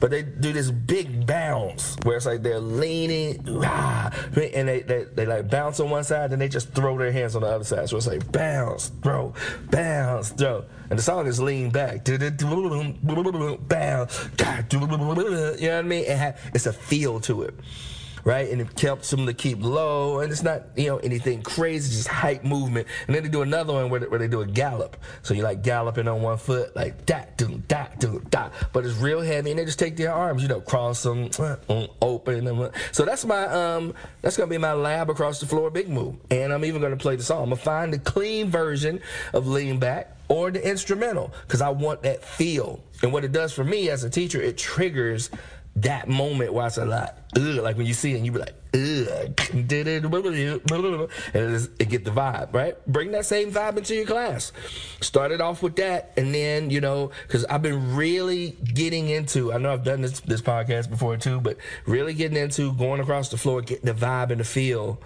but 0.00 0.10
they 0.10 0.22
do 0.22 0.52
this 0.52 0.72
big 0.72 1.26
bounce 1.26 1.96
where 2.02 2.16
it's 2.16 2.26
like 2.26 2.42
they're 2.42 2.58
leaning 2.58 3.40
ah, 3.64 4.10
and 4.34 4.68
they, 4.68 4.80
they 4.80 5.04
they 5.14 5.26
like 5.26 5.48
bounce 5.48 5.78
on 5.78 5.90
one 5.90 6.02
side 6.02 6.32
and 6.32 6.42
they 6.42 6.48
just 6.48 6.72
throw 6.72 6.98
their 6.98 7.12
hands 7.12 7.36
on 7.36 7.42
the 7.42 7.48
other 7.48 7.64
side. 7.64 7.88
So 7.88 7.98
it's 7.98 8.08
like 8.08 8.32
bounce, 8.32 8.90
throw, 9.02 9.32
bounce, 9.70 10.30
throw. 10.30 10.64
And 10.90 10.98
the 10.98 11.02
song 11.02 11.26
is 11.26 11.40
lean 11.40 11.70
back. 11.70 12.04
Bounce. 12.04 12.42
You 14.40 14.80
know 14.80 14.86
what 14.88 15.62
I 15.62 15.82
mean? 15.82 16.04
It 16.04 16.36
it's 16.54 16.66
a 16.66 16.72
feel 16.72 17.20
to 17.20 17.42
it 17.42 17.54
right? 18.26 18.50
And 18.50 18.60
it 18.60 18.78
helps 18.78 19.08
them 19.08 19.24
to 19.24 19.32
keep 19.32 19.62
low, 19.62 20.18
and 20.18 20.30
it's 20.30 20.42
not 20.42 20.64
you 20.76 20.88
know 20.88 20.98
anything 20.98 21.42
crazy, 21.42 21.96
just 21.96 22.08
hype 22.08 22.44
movement. 22.44 22.88
And 23.06 23.14
then 23.14 23.22
they 23.22 23.28
do 23.28 23.40
another 23.40 23.72
one 23.72 23.88
where 23.88 24.00
they, 24.00 24.06
where 24.08 24.18
they 24.18 24.28
do 24.28 24.40
a 24.42 24.46
gallop, 24.46 24.96
so 25.22 25.32
you 25.32 25.42
like 25.42 25.62
galloping 25.62 26.08
on 26.08 26.20
one 26.20 26.36
foot, 26.36 26.74
like 26.74 27.06
that, 27.06 27.38
do 27.38 27.62
that, 27.68 27.98
do 28.00 28.20
that, 28.32 28.52
but 28.72 28.84
it's 28.84 28.96
real 28.96 29.20
heavy, 29.20 29.50
and 29.50 29.58
they 29.58 29.64
just 29.64 29.78
take 29.78 29.96
their 29.96 30.12
arms, 30.12 30.42
you 30.42 30.48
know, 30.48 30.60
cross 30.60 31.04
them, 31.04 31.30
uh, 31.38 31.86
open 32.02 32.44
them. 32.44 32.70
So 32.90 33.04
that's 33.04 33.24
my 33.24 33.46
um, 33.46 33.94
that's 34.20 34.36
gonna 34.36 34.50
be 34.50 34.58
my 34.58 34.72
lab 34.72 35.08
across 35.08 35.38
the 35.38 35.46
floor 35.46 35.70
big 35.70 35.88
move, 35.88 36.16
and 36.30 36.52
I'm 36.52 36.64
even 36.64 36.82
gonna 36.82 36.96
play 36.96 37.14
the 37.14 37.22
song. 37.22 37.44
I'm 37.44 37.50
gonna 37.50 37.56
find 37.56 37.92
the 37.92 38.00
clean 38.00 38.50
version 38.50 39.00
of 39.32 39.46
lean 39.46 39.78
back 39.78 40.16
or 40.28 40.50
the 40.50 40.68
instrumental 40.68 41.32
because 41.46 41.60
I 41.60 41.68
want 41.68 42.02
that 42.02 42.24
feel. 42.24 42.80
And 43.02 43.12
what 43.12 43.24
it 43.24 43.32
does 43.32 43.52
for 43.52 43.62
me 43.62 43.90
as 43.90 44.04
a 44.04 44.10
teacher, 44.10 44.40
it 44.40 44.58
triggers 44.58 45.30
that 45.76 46.08
moment 46.08 46.52
where 46.52 46.66
it's 46.66 46.78
a 46.78 46.84
lot, 46.84 47.18
ugh, 47.36 47.56
like 47.56 47.76
when 47.76 47.86
you 47.86 47.94
see 47.94 48.12
it 48.12 48.16
and 48.16 48.26
you 48.26 48.32
be 48.32 48.38
like, 48.38 48.54
and 51.34 51.54
it, 51.54 51.70
it 51.78 51.88
get 51.88 52.04
the 52.04 52.10
vibe, 52.10 52.52
right? 52.52 52.74
Bring 52.86 53.12
that 53.12 53.26
same 53.26 53.50
vibe 53.50 53.76
into 53.78 53.94
your 53.94 54.06
class. 54.06 54.52
Start 55.00 55.32
it 55.32 55.40
off 55.40 55.62
with 55.62 55.76
that, 55.76 56.12
and 56.16 56.34
then 56.34 56.70
you 56.70 56.80
know, 56.80 57.10
because 57.26 57.44
I've 57.46 57.62
been 57.62 57.94
really 57.94 58.56
getting 58.74 59.08
into. 59.08 59.52
I 59.52 59.58
know 59.58 59.72
I've 59.72 59.84
done 59.84 60.02
this 60.02 60.20
this 60.20 60.42
podcast 60.42 60.90
before 60.90 61.16
too, 61.16 61.40
but 61.40 61.56
really 61.86 62.14
getting 62.14 62.36
into 62.36 62.72
going 62.74 63.00
across 63.00 63.28
the 63.28 63.38
floor, 63.38 63.62
getting 63.62 63.86
the 63.86 63.94
vibe 63.94 64.30
and 64.30 64.40
the 64.40 64.44
feel, 64.44 65.00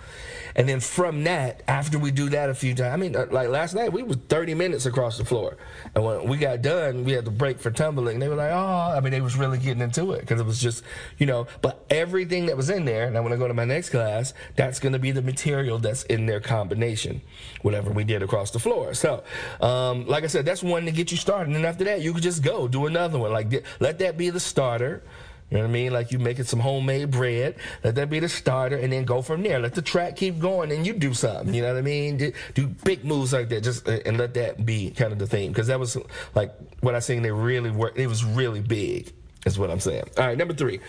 and 0.57 0.69
then 0.69 0.81
from 0.81 1.25
that, 1.25 1.63
after 1.69 1.99
we 1.99 2.11
do 2.11 2.29
that 2.31 2.51
a 2.51 2.55
few 2.55 2.75
times, 2.75 2.93
I 2.93 2.97
mean, 2.97 3.17
uh, 3.17 3.27
like 3.31 3.49
last 3.49 3.75
night, 3.75 3.93
we 3.93 4.03
was 4.03 4.17
30 4.29 4.55
minutes 4.55 4.87
across 4.87 5.19
the 5.19 5.25
floor. 5.25 5.57
And 5.95 6.05
when 6.05 6.25
we 6.25 6.37
got 6.37 6.63
done, 6.63 7.05
we 7.05 7.13
had 7.13 7.25
to 7.25 7.31
break 7.31 7.61
for 7.61 7.71
tumbling. 7.71 8.19
They 8.19 8.29
were 8.29 8.35
like, 8.35 8.53
oh, 8.53 8.95
I 8.97 9.01
mean, 9.01 9.13
they 9.13 9.21
was 9.21 9.37
really 9.37 9.59
getting 9.59 9.83
into 9.83 10.13
it 10.13 10.21
because 10.21 10.41
it 10.41 10.47
was 10.47 10.61
just, 10.61 10.83
you 11.19 11.27
know, 11.27 11.47
but 11.63 11.85
everything 11.91 12.47
that 12.47 12.57
was 12.57 12.71
in 12.71 12.85
there, 12.85 13.07
and 13.07 13.17
I'm 13.17 13.23
going 13.23 13.33
to 13.33 13.39
go 13.39 13.49
to 13.51 13.55
my 13.55 13.65
next 13.65 13.91
class, 13.91 14.35
that's 14.57 14.81
going 14.81 14.93
to 14.93 14.99
be 14.99 15.11
the 15.11 15.23
material 15.23 15.79
that's 15.79 16.05
in 16.05 16.27
their 16.27 16.41
combination, 16.41 17.21
whatever 17.63 17.91
we 17.91 18.05
did 18.05 18.23
across 18.23 18.51
the 18.51 18.59
floor. 18.59 18.95
So, 18.95 19.23
um, 19.61 20.07
like 20.07 20.25
I 20.25 20.29
said, 20.29 20.45
that's 20.45 20.63
one 20.63 20.87
to 20.87 20.93
get 20.93 21.11
you 21.11 21.17
started. 21.17 21.55
And 21.55 21.67
after 21.67 21.85
that, 21.85 22.01
you 22.01 22.13
could 22.13 22.23
just 22.23 22.43
go 22.43 22.69
do 22.69 22.87
another 22.87 23.19
one. 23.19 23.33
Like, 23.33 23.65
let 23.81 23.99
that 23.99 24.17
be 24.17 24.31
the 24.31 24.41
starter. 24.41 25.03
You 25.51 25.57
know 25.57 25.65
what 25.65 25.71
I 25.71 25.73
mean? 25.73 25.93
Like 25.93 26.13
you 26.13 26.21
making 26.21 26.45
some 26.45 26.61
homemade 26.61 27.11
bread. 27.11 27.57
Let 27.83 27.97
that 27.97 28.09
be 28.09 28.21
the 28.21 28.29
starter, 28.29 28.77
and 28.77 28.93
then 28.93 29.05
go 29.05 29.21
from 29.21 29.43
there. 29.43 29.59
Let 29.59 29.75
the 29.75 29.83
track 29.83 30.15
keep 30.15 30.39
going, 30.39 30.71
and 30.71 30.87
you 30.87 30.93
do 30.93 31.13
something. 31.13 31.53
You 31.53 31.63
know 31.63 31.73
what 31.73 31.79
I 31.79 31.83
mean? 31.83 32.19
Do, 32.19 32.33
do 32.55 32.69
big 32.69 33.05
moves 33.05 33.33
like 33.33 33.49
that, 33.49 33.63
just 33.63 33.89
and 33.89 34.17
let 34.17 34.35
that 34.35 34.65
be 34.65 34.91
kind 34.91 35.13
of 35.13 35.19
the 35.19 35.27
theme. 35.27 35.51
Because 35.51 35.67
that 35.67 35.81
was 35.81 35.97
like 36.37 36.55
what 36.83 36.95
I 36.95 37.01
seen. 37.01 37.23
They 37.23 37.33
really 37.33 37.73
were. 37.73 37.93
It 37.97 38.07
was 38.07 38.25
really 38.25 38.61
big. 38.61 39.13
Is 39.45 39.59
what 39.59 39.71
I'm 39.71 39.81
saying. 39.81 40.05
All 40.17 40.27
right, 40.27 40.39
number 40.39 40.55
three. 40.55 40.81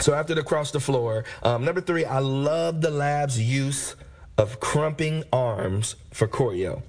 So 0.00 0.14
after 0.14 0.34
the 0.34 0.42
cross 0.42 0.70
the 0.70 0.80
floor, 0.80 1.24
um, 1.42 1.64
number 1.64 1.80
three, 1.80 2.04
I 2.04 2.18
love 2.18 2.80
the 2.80 2.90
lab's 2.90 3.40
use 3.40 3.94
of 4.36 4.60
crumping 4.60 5.24
arms 5.32 5.96
for 6.10 6.26
choreo. 6.26 6.82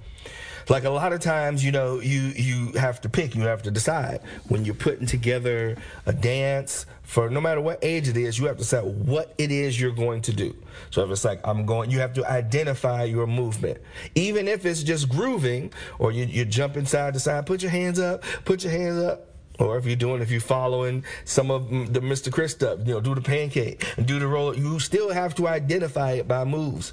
Like 0.68 0.82
a 0.82 0.90
lot 0.90 1.12
of 1.12 1.20
times, 1.20 1.64
you 1.64 1.70
know, 1.70 2.00
you 2.00 2.32
you 2.34 2.72
have 2.72 3.00
to 3.02 3.08
pick, 3.08 3.36
you 3.36 3.42
have 3.42 3.62
to 3.62 3.70
decide 3.70 4.20
when 4.48 4.64
you're 4.64 4.74
putting 4.74 5.06
together 5.06 5.76
a 6.06 6.12
dance 6.12 6.86
for 7.04 7.30
no 7.30 7.40
matter 7.40 7.60
what 7.60 7.78
age 7.82 8.08
it 8.08 8.16
is, 8.16 8.36
you 8.36 8.46
have 8.46 8.56
to 8.56 8.62
decide 8.64 8.84
what 8.84 9.32
it 9.38 9.52
is 9.52 9.80
you're 9.80 9.92
going 9.92 10.22
to 10.22 10.32
do. 10.32 10.56
So 10.90 11.04
if 11.04 11.10
it's 11.12 11.24
like 11.24 11.40
I'm 11.44 11.66
going, 11.66 11.92
you 11.92 12.00
have 12.00 12.14
to 12.14 12.28
identify 12.28 13.04
your 13.04 13.28
movement, 13.28 13.78
even 14.16 14.48
if 14.48 14.66
it's 14.66 14.82
just 14.82 15.08
grooving 15.08 15.72
or 16.00 16.10
you 16.10 16.24
you 16.24 16.44
jumping 16.44 16.86
side 16.86 17.14
to 17.14 17.20
side. 17.20 17.46
Put 17.46 17.62
your 17.62 17.70
hands 17.70 18.00
up, 18.00 18.24
put 18.44 18.64
your 18.64 18.72
hands 18.72 18.98
up 19.00 19.35
or 19.58 19.78
if 19.78 19.86
you're 19.86 19.96
doing, 19.96 20.22
if 20.22 20.30
you're 20.30 20.40
following 20.40 21.04
some 21.24 21.50
of 21.50 21.68
the 21.70 22.00
Mr. 22.00 22.32
Chris 22.32 22.52
stuff, 22.52 22.78
you 22.84 22.94
know, 22.94 23.00
do 23.00 23.14
the 23.14 23.20
pancake 23.20 23.84
and 23.96 24.06
do 24.06 24.18
the 24.18 24.26
roll, 24.26 24.56
you 24.56 24.78
still 24.78 25.10
have 25.10 25.34
to 25.36 25.48
identify 25.48 26.12
it 26.12 26.28
by 26.28 26.44
moves. 26.44 26.92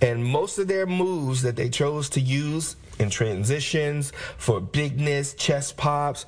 And 0.00 0.24
most 0.24 0.58
of 0.58 0.68
their 0.68 0.86
moves 0.86 1.42
that 1.42 1.56
they 1.56 1.68
chose 1.68 2.08
to 2.10 2.20
use 2.20 2.76
in 2.98 3.10
transitions 3.10 4.12
for 4.36 4.60
bigness, 4.60 5.34
chest 5.34 5.76
pops, 5.76 6.26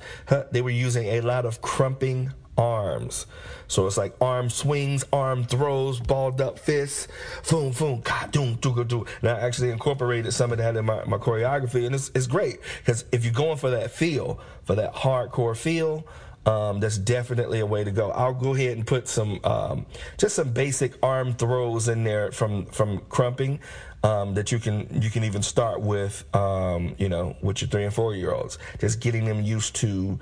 they 0.51 0.61
were 0.61 0.69
using 0.69 1.05
a 1.07 1.21
lot 1.21 1.45
of 1.45 1.61
crumping 1.61 2.31
arms. 2.57 3.25
So 3.67 3.87
it's 3.87 3.97
like 3.97 4.15
arm 4.21 4.49
swings, 4.49 5.03
arm 5.11 5.45
throws, 5.45 5.99
balled 5.99 6.41
up 6.41 6.59
fists, 6.59 7.07
boom, 7.49 7.71
boom, 7.71 8.01
ka, 8.01 8.27
doom, 8.31 8.55
doo, 8.55 8.83
doo. 8.83 9.05
And 9.21 9.29
I 9.29 9.39
actually 9.39 9.71
incorporated 9.71 10.33
some 10.33 10.51
of 10.51 10.57
that 10.59 10.75
in 10.75 10.85
my, 10.85 11.03
my 11.05 11.17
choreography, 11.17 11.85
and 11.85 11.95
it's, 11.95 12.11
it's 12.13 12.27
great 12.27 12.59
because 12.79 13.05
if 13.11 13.23
you're 13.23 13.33
going 13.33 13.57
for 13.57 13.71
that 13.71 13.91
feel, 13.91 14.39
for 14.63 14.75
that 14.75 14.93
hardcore 14.93 15.57
feel, 15.57 16.05
um, 16.45 16.81
that's 16.81 16.97
definitely 16.97 17.61
a 17.61 17.65
way 17.65 17.83
to 17.83 17.91
go. 17.91 18.11
I'll 18.11 18.33
go 18.33 18.53
ahead 18.53 18.77
and 18.77 18.85
put 18.85 19.07
some, 19.07 19.39
um, 19.43 19.85
just 20.17 20.35
some 20.35 20.51
basic 20.51 20.93
arm 21.01 21.33
throws 21.33 21.87
in 21.87 22.03
there 22.03 22.31
from 22.31 22.65
from 22.65 22.99
crumping. 23.09 23.59
Um, 24.03 24.33
that 24.33 24.51
you 24.51 24.59
can 24.59 25.01
you 25.01 25.09
can 25.09 25.23
even 25.23 25.41
start 25.41 25.79
with, 25.79 26.25
um, 26.35 26.93
you 26.97 27.07
know, 27.07 27.37
with 27.41 27.61
your 27.61 27.69
three 27.69 27.85
and 27.85 27.93
four 27.93 28.13
year 28.13 28.33
olds, 28.33 28.59
just 28.81 28.99
getting 28.99 29.23
them 29.23 29.41
used 29.41 29.75
to 29.77 30.19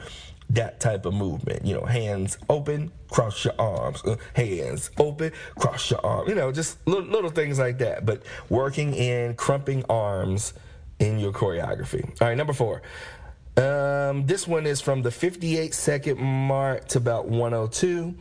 that 0.53 0.79
type 0.79 1.05
of 1.05 1.13
movement. 1.13 1.65
You 1.65 1.75
know, 1.75 1.85
hands 1.85 2.37
open, 2.49 2.91
cross 3.09 3.45
your 3.45 3.53
arms. 3.59 4.03
Uh, 4.03 4.17
hands 4.33 4.91
open, 4.97 5.31
cross 5.57 5.91
your 5.91 6.05
arm. 6.05 6.27
You 6.27 6.35
know, 6.35 6.51
just 6.51 6.85
little, 6.87 7.05
little 7.05 7.29
things 7.29 7.59
like 7.59 7.77
that. 7.79 8.05
But 8.05 8.23
working 8.49 8.93
in 8.93 9.35
crumping 9.35 9.83
arms 9.89 10.53
in 10.99 11.19
your 11.19 11.31
choreography. 11.31 12.03
All 12.21 12.27
right, 12.27 12.37
number 12.37 12.53
four. 12.53 12.81
Um, 13.57 14.25
this 14.25 14.47
one 14.47 14.65
is 14.65 14.79
from 14.79 15.01
the 15.01 15.11
58 15.11 15.73
second 15.73 16.19
mark 16.19 16.87
to 16.89 16.99
about 16.99 17.27
102. 17.27 18.15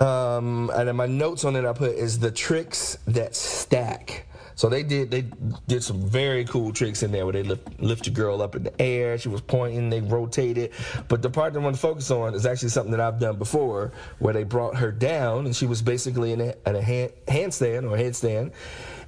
Um, 0.00 0.70
and 0.74 0.88
then 0.88 0.96
my 0.96 1.06
notes 1.06 1.44
on 1.44 1.56
it 1.56 1.64
I 1.64 1.72
put 1.72 1.96
is 1.96 2.18
the 2.18 2.30
tricks 2.30 2.98
that 3.06 3.34
stack. 3.34 4.27
So 4.58 4.68
they 4.68 4.82
did 4.82 5.12
they 5.12 5.24
did 5.68 5.84
some 5.84 6.02
very 6.02 6.44
cool 6.44 6.72
tricks 6.72 7.04
in 7.04 7.12
there 7.12 7.24
where 7.24 7.32
they 7.32 7.44
lift, 7.44 7.80
lift 7.80 8.12
girl 8.12 8.42
up 8.42 8.56
in 8.56 8.64
the 8.64 8.82
air. 8.82 9.16
She 9.16 9.28
was 9.28 9.40
pointing, 9.40 9.88
they 9.88 10.00
rotated. 10.00 10.72
But 11.06 11.22
the 11.22 11.30
part 11.30 11.54
I 11.54 11.60
want 11.60 11.76
to 11.76 11.80
focus 11.80 12.10
on 12.10 12.34
is 12.34 12.44
actually 12.44 12.70
something 12.70 12.90
that 12.90 13.00
I've 13.00 13.20
done 13.20 13.36
before, 13.36 13.92
where 14.18 14.34
they 14.34 14.42
brought 14.42 14.74
her 14.74 14.90
down 14.90 15.46
and 15.46 15.54
she 15.54 15.66
was 15.66 15.80
basically 15.80 16.32
in 16.32 16.40
a, 16.40 16.54
at 16.66 16.74
a 16.74 16.82
hand, 16.82 17.12
handstand 17.28 17.88
or 17.88 17.96
headstand, 17.96 18.50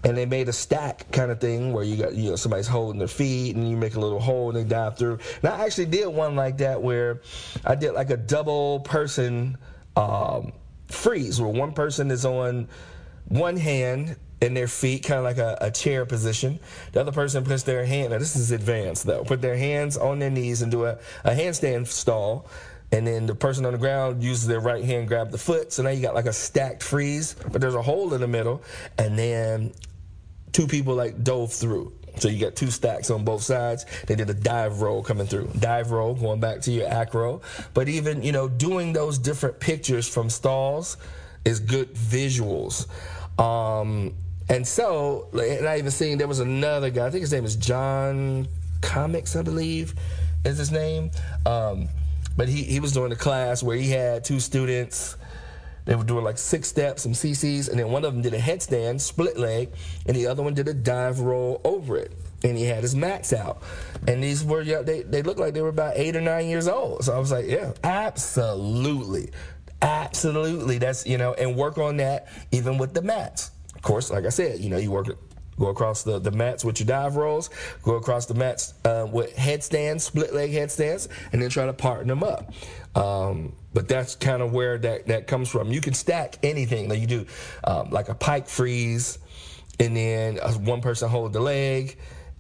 and 0.04 0.16
they 0.16 0.24
made 0.24 0.48
a 0.48 0.52
stack 0.52 1.10
kind 1.10 1.32
of 1.32 1.40
thing 1.40 1.72
where 1.72 1.82
you 1.82 1.96
got 1.96 2.14
you 2.14 2.30
know 2.30 2.36
somebody's 2.36 2.68
holding 2.68 3.00
their 3.00 3.08
feet 3.08 3.56
and 3.56 3.68
you 3.68 3.76
make 3.76 3.96
a 3.96 4.00
little 4.00 4.20
hole 4.20 4.50
and 4.50 4.56
they 4.56 4.62
dive 4.62 4.96
through. 4.96 5.18
And 5.42 5.50
I 5.50 5.64
actually 5.64 5.86
did 5.86 6.06
one 6.06 6.36
like 6.36 6.58
that 6.58 6.80
where 6.80 7.22
I 7.64 7.74
did 7.74 7.94
like 7.94 8.10
a 8.10 8.16
double 8.16 8.78
person 8.80 9.58
um, 9.96 10.52
freeze 10.86 11.40
where 11.40 11.50
one 11.50 11.72
person 11.72 12.12
is 12.12 12.24
on 12.24 12.68
one 13.26 13.56
hand 13.56 14.14
in 14.40 14.54
their 14.54 14.68
feet, 14.68 15.04
kind 15.04 15.18
of 15.18 15.24
like 15.24 15.38
a, 15.38 15.58
a, 15.60 15.70
chair 15.70 16.06
position. 16.06 16.58
The 16.92 17.00
other 17.00 17.12
person 17.12 17.44
puts 17.44 17.62
their 17.62 17.84
hand, 17.84 18.12
now 18.12 18.18
this 18.18 18.36
is 18.36 18.50
advanced 18.52 19.04
though, 19.04 19.22
put 19.22 19.42
their 19.42 19.56
hands 19.56 19.96
on 19.96 20.18
their 20.18 20.30
knees 20.30 20.62
and 20.62 20.70
do 20.70 20.86
a, 20.86 20.98
a 21.24 21.32
handstand 21.32 21.86
stall. 21.86 22.46
And 22.92 23.06
then 23.06 23.26
the 23.26 23.34
person 23.34 23.66
on 23.66 23.72
the 23.72 23.78
ground 23.78 24.22
uses 24.22 24.46
their 24.46 24.58
right 24.58 24.84
hand, 24.84 25.06
grab 25.08 25.30
the 25.30 25.38
foot. 25.38 25.72
So 25.72 25.82
now 25.82 25.90
you 25.90 26.02
got 26.02 26.14
like 26.14 26.26
a 26.26 26.32
stacked 26.32 26.82
freeze, 26.82 27.36
but 27.52 27.60
there's 27.60 27.76
a 27.76 27.82
hole 27.82 28.12
in 28.14 28.20
the 28.20 28.26
middle. 28.26 28.62
And 28.98 29.16
then 29.16 29.72
two 30.52 30.66
people 30.66 30.94
like 30.94 31.22
dove 31.22 31.52
through. 31.52 31.92
So 32.16 32.28
you 32.28 32.40
got 32.40 32.56
two 32.56 32.70
stacks 32.70 33.10
on 33.10 33.24
both 33.24 33.42
sides. 33.42 33.86
They 34.06 34.16
did 34.16 34.28
a 34.28 34.34
dive 34.34 34.82
roll 34.82 35.02
coming 35.02 35.26
through. 35.26 35.50
Dive 35.58 35.92
roll, 35.92 36.14
going 36.14 36.40
back 36.40 36.60
to 36.62 36.72
your 36.72 36.88
acro. 36.88 37.40
But 37.74 37.88
even, 37.88 38.22
you 38.22 38.32
know, 38.32 38.48
doing 38.48 38.92
those 38.92 39.18
different 39.18 39.60
pictures 39.60 40.08
from 40.08 40.28
stalls 40.28 40.96
is 41.44 41.60
good 41.60 41.94
visuals. 41.94 42.88
Um, 43.38 44.14
and 44.50 44.66
so, 44.66 45.28
and 45.32 45.66
I 45.66 45.78
even 45.78 45.92
seen 45.92 46.18
there 46.18 46.26
was 46.26 46.40
another 46.40 46.90
guy. 46.90 47.06
I 47.06 47.10
think 47.10 47.20
his 47.20 47.32
name 47.32 47.44
is 47.44 47.54
John 47.54 48.48
Comics, 48.80 49.36
I 49.36 49.42
believe, 49.42 49.94
is 50.44 50.58
his 50.58 50.72
name. 50.72 51.12
Um, 51.46 51.88
but 52.36 52.48
he 52.48 52.64
he 52.64 52.80
was 52.80 52.92
doing 52.92 53.12
a 53.12 53.16
class 53.16 53.62
where 53.62 53.76
he 53.76 53.90
had 53.90 54.24
two 54.24 54.40
students. 54.40 55.16
They 55.84 55.94
were 55.94 56.04
doing 56.04 56.24
like 56.24 56.36
six 56.36 56.68
steps, 56.68 57.02
some 57.02 57.12
CCs, 57.12 57.70
and 57.70 57.78
then 57.78 57.90
one 57.90 58.04
of 58.04 58.12
them 58.12 58.22
did 58.22 58.34
a 58.34 58.38
headstand, 58.38 59.00
split 59.00 59.38
leg, 59.38 59.70
and 60.06 60.16
the 60.16 60.26
other 60.26 60.42
one 60.42 60.54
did 60.54 60.66
a 60.66 60.74
dive 60.74 61.20
roll 61.20 61.60
over 61.64 61.96
it. 61.96 62.12
And 62.42 62.56
he 62.56 62.64
had 62.64 62.82
his 62.82 62.96
mats 62.96 63.32
out. 63.32 63.62
And 64.08 64.22
these 64.22 64.44
were, 64.44 64.64
they, 64.64 65.02
they 65.02 65.22
looked 65.22 65.40
like 65.40 65.52
they 65.52 65.62
were 65.62 65.68
about 65.68 65.92
eight 65.96 66.16
or 66.16 66.20
nine 66.20 66.48
years 66.48 66.68
old. 66.68 67.04
So 67.04 67.14
I 67.14 67.18
was 67.18 67.30
like, 67.30 67.46
yeah, 67.46 67.72
absolutely. 67.84 69.30
Absolutely. 69.82 70.78
That's, 70.78 71.06
you 71.06 71.18
know, 71.18 71.34
and 71.34 71.56
work 71.56 71.78
on 71.78 71.98
that 71.98 72.28
even 72.50 72.78
with 72.78 72.94
the 72.94 73.02
mats. 73.02 73.50
Of 73.80 73.84
course, 73.84 74.10
like 74.10 74.26
I 74.26 74.28
said, 74.28 74.60
you 74.60 74.68
know, 74.68 74.76
you 74.76 74.90
work 74.90 75.06
go 75.58 75.68
across 75.68 76.02
the, 76.02 76.18
the 76.18 76.30
mats 76.30 76.66
with 76.66 76.80
your 76.80 76.86
dive 76.86 77.16
rolls, 77.16 77.48
go 77.82 77.94
across 77.94 78.26
the 78.26 78.34
mats 78.34 78.74
uh, 78.84 79.06
with 79.10 79.34
headstands, 79.34 80.04
split 80.04 80.34
leg 80.34 80.50
headstands, 80.50 81.08
and 81.32 81.40
then 81.40 81.48
try 81.48 81.64
to 81.64 81.72
partner 81.72 82.14
them 82.14 82.22
up. 82.22 82.52
Um, 82.94 83.54
but 83.72 83.88
that's 83.88 84.16
kind 84.16 84.42
of 84.42 84.52
where 84.52 84.76
that, 84.76 85.06
that 85.06 85.26
comes 85.26 85.48
from. 85.48 85.72
You 85.72 85.80
can 85.80 85.94
stack 85.94 86.36
anything 86.42 86.88
that 86.88 86.98
you 86.98 87.06
do, 87.06 87.26
um, 87.64 87.88
like 87.88 88.10
a 88.10 88.14
pike 88.14 88.48
freeze, 88.48 89.18
and 89.78 89.96
then 89.96 90.38
uh, 90.42 90.52
one 90.52 90.82
person 90.82 91.08
hold 91.08 91.32
the 91.32 91.40
leg, 91.40 91.96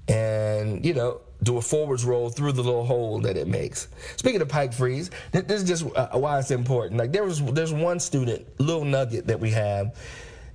and 0.08 0.84
you 0.84 0.92
know 0.92 1.22
do 1.42 1.56
a 1.56 1.62
forwards 1.62 2.04
roll 2.04 2.28
through 2.28 2.52
the 2.52 2.62
little 2.62 2.84
hole 2.84 3.18
that 3.20 3.38
it 3.38 3.48
makes. 3.48 3.88
Speaking 4.16 4.42
of 4.42 4.48
pike 4.50 4.74
freeze, 4.74 5.10
this 5.32 5.62
is 5.62 5.64
just 5.64 5.86
uh, 5.96 6.18
why 6.18 6.38
it's 6.38 6.50
important. 6.50 6.98
Like 6.98 7.12
there 7.12 7.24
was 7.24 7.42
there's 7.52 7.72
one 7.72 7.98
student, 7.98 8.46
little 8.60 8.84
nugget 8.84 9.26
that 9.28 9.40
we 9.40 9.50
have 9.52 9.96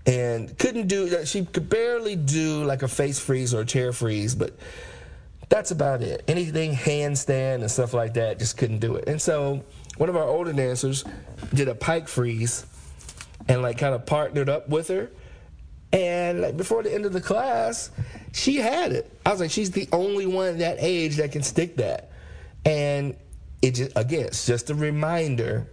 and 0.05 0.57
couldn't 0.57 0.87
do 0.87 1.25
she 1.25 1.45
could 1.45 1.69
barely 1.69 2.15
do 2.15 2.63
like 2.63 2.83
a 2.83 2.87
face 2.87 3.19
freeze 3.19 3.53
or 3.53 3.61
a 3.61 3.65
chair 3.65 3.91
freeze 3.91 4.35
but 4.35 4.53
that's 5.49 5.71
about 5.71 6.01
it. 6.01 6.23
Anything 6.27 6.73
handstand 6.73 7.55
and 7.55 7.69
stuff 7.69 7.93
like 7.93 8.15
that 8.15 8.39
just 8.39 8.57
couldn't 8.57 8.79
do 8.79 8.95
it. 8.95 9.07
And 9.07 9.21
so 9.21 9.63
one 9.97 10.09
of 10.09 10.15
our 10.15 10.27
older 10.27 10.53
dancers 10.53 11.05
did 11.53 11.67
a 11.67 11.75
pike 11.75 12.07
freeze 12.07 12.65
and 13.47 13.61
like 13.61 13.77
kind 13.77 13.93
of 13.93 14.05
partnered 14.05 14.49
up 14.49 14.69
with 14.69 14.87
her. 14.87 15.11
And 15.93 16.41
like 16.41 16.57
before 16.57 16.83
the 16.83 16.93
end 16.93 17.05
of 17.05 17.13
the 17.13 17.21
class 17.21 17.91
she 18.33 18.55
had 18.55 18.91
it. 18.91 19.17
I 19.25 19.31
was 19.31 19.39
like 19.39 19.51
she's 19.51 19.71
the 19.71 19.87
only 19.91 20.25
one 20.25 20.57
that 20.57 20.77
age 20.79 21.17
that 21.17 21.31
can 21.31 21.43
stick 21.43 21.77
that. 21.77 22.11
And 22.65 23.15
it 23.61 23.71
just 23.75 23.91
again 23.95 24.25
it's 24.25 24.45
just 24.45 24.69
a 24.69 24.75
reminder 24.75 25.69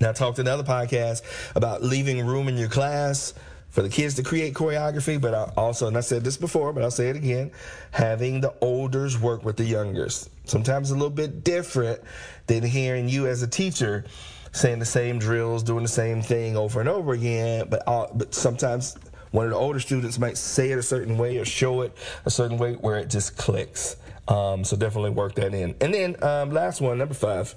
now, 0.00 0.10
I 0.10 0.12
talked 0.12 0.38
in 0.38 0.46
other 0.46 0.62
podcasts 0.62 1.22
about 1.56 1.82
leaving 1.82 2.24
room 2.24 2.48
in 2.48 2.56
your 2.56 2.68
class 2.68 3.34
for 3.68 3.82
the 3.82 3.88
kids 3.88 4.14
to 4.14 4.22
create 4.22 4.54
choreography, 4.54 5.20
but 5.20 5.34
I 5.34 5.52
also, 5.56 5.88
and 5.88 5.96
I 5.96 6.00
said 6.00 6.24
this 6.24 6.36
before, 6.36 6.72
but 6.72 6.82
I'll 6.82 6.90
say 6.90 7.08
it 7.08 7.16
again, 7.16 7.50
having 7.90 8.40
the 8.40 8.54
olders 8.60 9.20
work 9.20 9.44
with 9.44 9.56
the 9.56 9.64
youngers. 9.64 10.30
Sometimes 10.44 10.90
a 10.90 10.94
little 10.94 11.10
bit 11.10 11.42
different 11.42 12.00
than 12.46 12.62
hearing 12.62 13.08
you 13.08 13.26
as 13.26 13.42
a 13.42 13.48
teacher 13.48 14.04
saying 14.52 14.78
the 14.78 14.86
same 14.86 15.18
drills, 15.18 15.62
doing 15.62 15.82
the 15.82 15.88
same 15.88 16.22
thing 16.22 16.56
over 16.56 16.80
and 16.80 16.88
over 16.88 17.12
again, 17.12 17.66
but, 17.68 17.86
all, 17.86 18.10
but 18.14 18.34
sometimes 18.34 18.96
one 19.32 19.44
of 19.44 19.50
the 19.50 19.56
older 19.56 19.80
students 19.80 20.18
might 20.18 20.38
say 20.38 20.70
it 20.70 20.78
a 20.78 20.82
certain 20.82 21.18
way 21.18 21.36
or 21.36 21.44
show 21.44 21.82
it 21.82 21.94
a 22.24 22.30
certain 22.30 22.56
way 22.56 22.74
where 22.74 22.96
it 22.96 23.10
just 23.10 23.36
clicks. 23.36 23.96
Um, 24.28 24.64
so 24.64 24.76
definitely 24.76 25.10
work 25.10 25.34
that 25.34 25.52
in. 25.54 25.74
And 25.80 25.92
then 25.92 26.22
um, 26.22 26.50
last 26.50 26.80
one, 26.80 26.98
number 26.98 27.14
five 27.14 27.54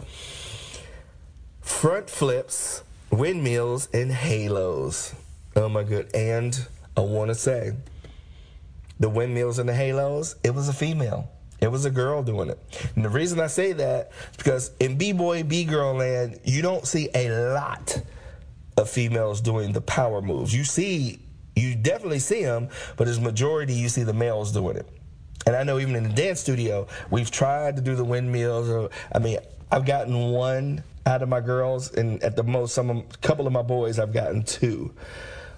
front 1.61 2.09
flips 2.09 2.83
windmills 3.11 3.89
and 3.93 4.11
halos. 4.11 5.13
Oh 5.55 5.69
my 5.69 5.83
good. 5.83 6.13
And 6.15 6.57
I 6.95 7.01
want 7.01 7.29
to 7.29 7.35
say, 7.35 7.73
the 8.99 9.09
windmills 9.09 9.59
and 9.59 9.67
the 9.67 9.73
halos, 9.73 10.35
it 10.43 10.53
was 10.53 10.69
a 10.69 10.73
female. 10.73 11.29
It 11.59 11.71
was 11.71 11.85
a 11.85 11.91
girl 11.91 12.23
doing 12.23 12.49
it. 12.49 12.59
And 12.95 13.05
the 13.05 13.09
reason 13.09 13.39
I 13.39 13.47
say 13.47 13.73
that 13.73 14.11
is 14.31 14.37
because 14.37 14.71
in 14.79 14.97
B-boy, 14.97 15.43
B-girl 15.43 15.95
land, 15.95 16.39
you 16.43 16.61
don't 16.61 16.87
see 16.87 17.09
a 17.13 17.29
lot 17.53 18.01
of 18.77 18.89
females 18.89 19.41
doing 19.41 19.71
the 19.71 19.81
power 19.81 20.21
moves. 20.21 20.55
You 20.55 20.63
see, 20.63 21.19
you 21.55 21.75
definitely 21.75 22.19
see 22.19 22.43
them, 22.43 22.69
but 22.97 23.07
as 23.07 23.19
majority, 23.19 23.73
you 23.73 23.89
see 23.89 24.03
the 24.03 24.13
males 24.13 24.51
doing 24.51 24.77
it. 24.77 24.87
And 25.45 25.55
I 25.55 25.63
know 25.63 25.79
even 25.79 25.95
in 25.95 26.03
the 26.03 26.09
dance 26.09 26.39
studio, 26.39 26.87
we've 27.09 27.31
tried 27.31 27.75
to 27.75 27.81
do 27.81 27.95
the 27.95 28.05
windmills. 28.05 28.69
Or 28.69 28.89
I 29.13 29.19
mean, 29.19 29.39
I've 29.71 29.85
gotten 29.85 30.31
one 30.31 30.83
out 31.05 31.21
of 31.21 31.29
my 31.29 31.41
girls, 31.41 31.93
and 31.93 32.21
at 32.23 32.35
the 32.35 32.43
most, 32.43 32.73
some 32.73 32.89
a 32.89 33.03
couple 33.21 33.47
of 33.47 33.53
my 33.53 33.61
boys, 33.61 33.99
I've 33.99 34.13
gotten 34.13 34.43
two. 34.43 34.93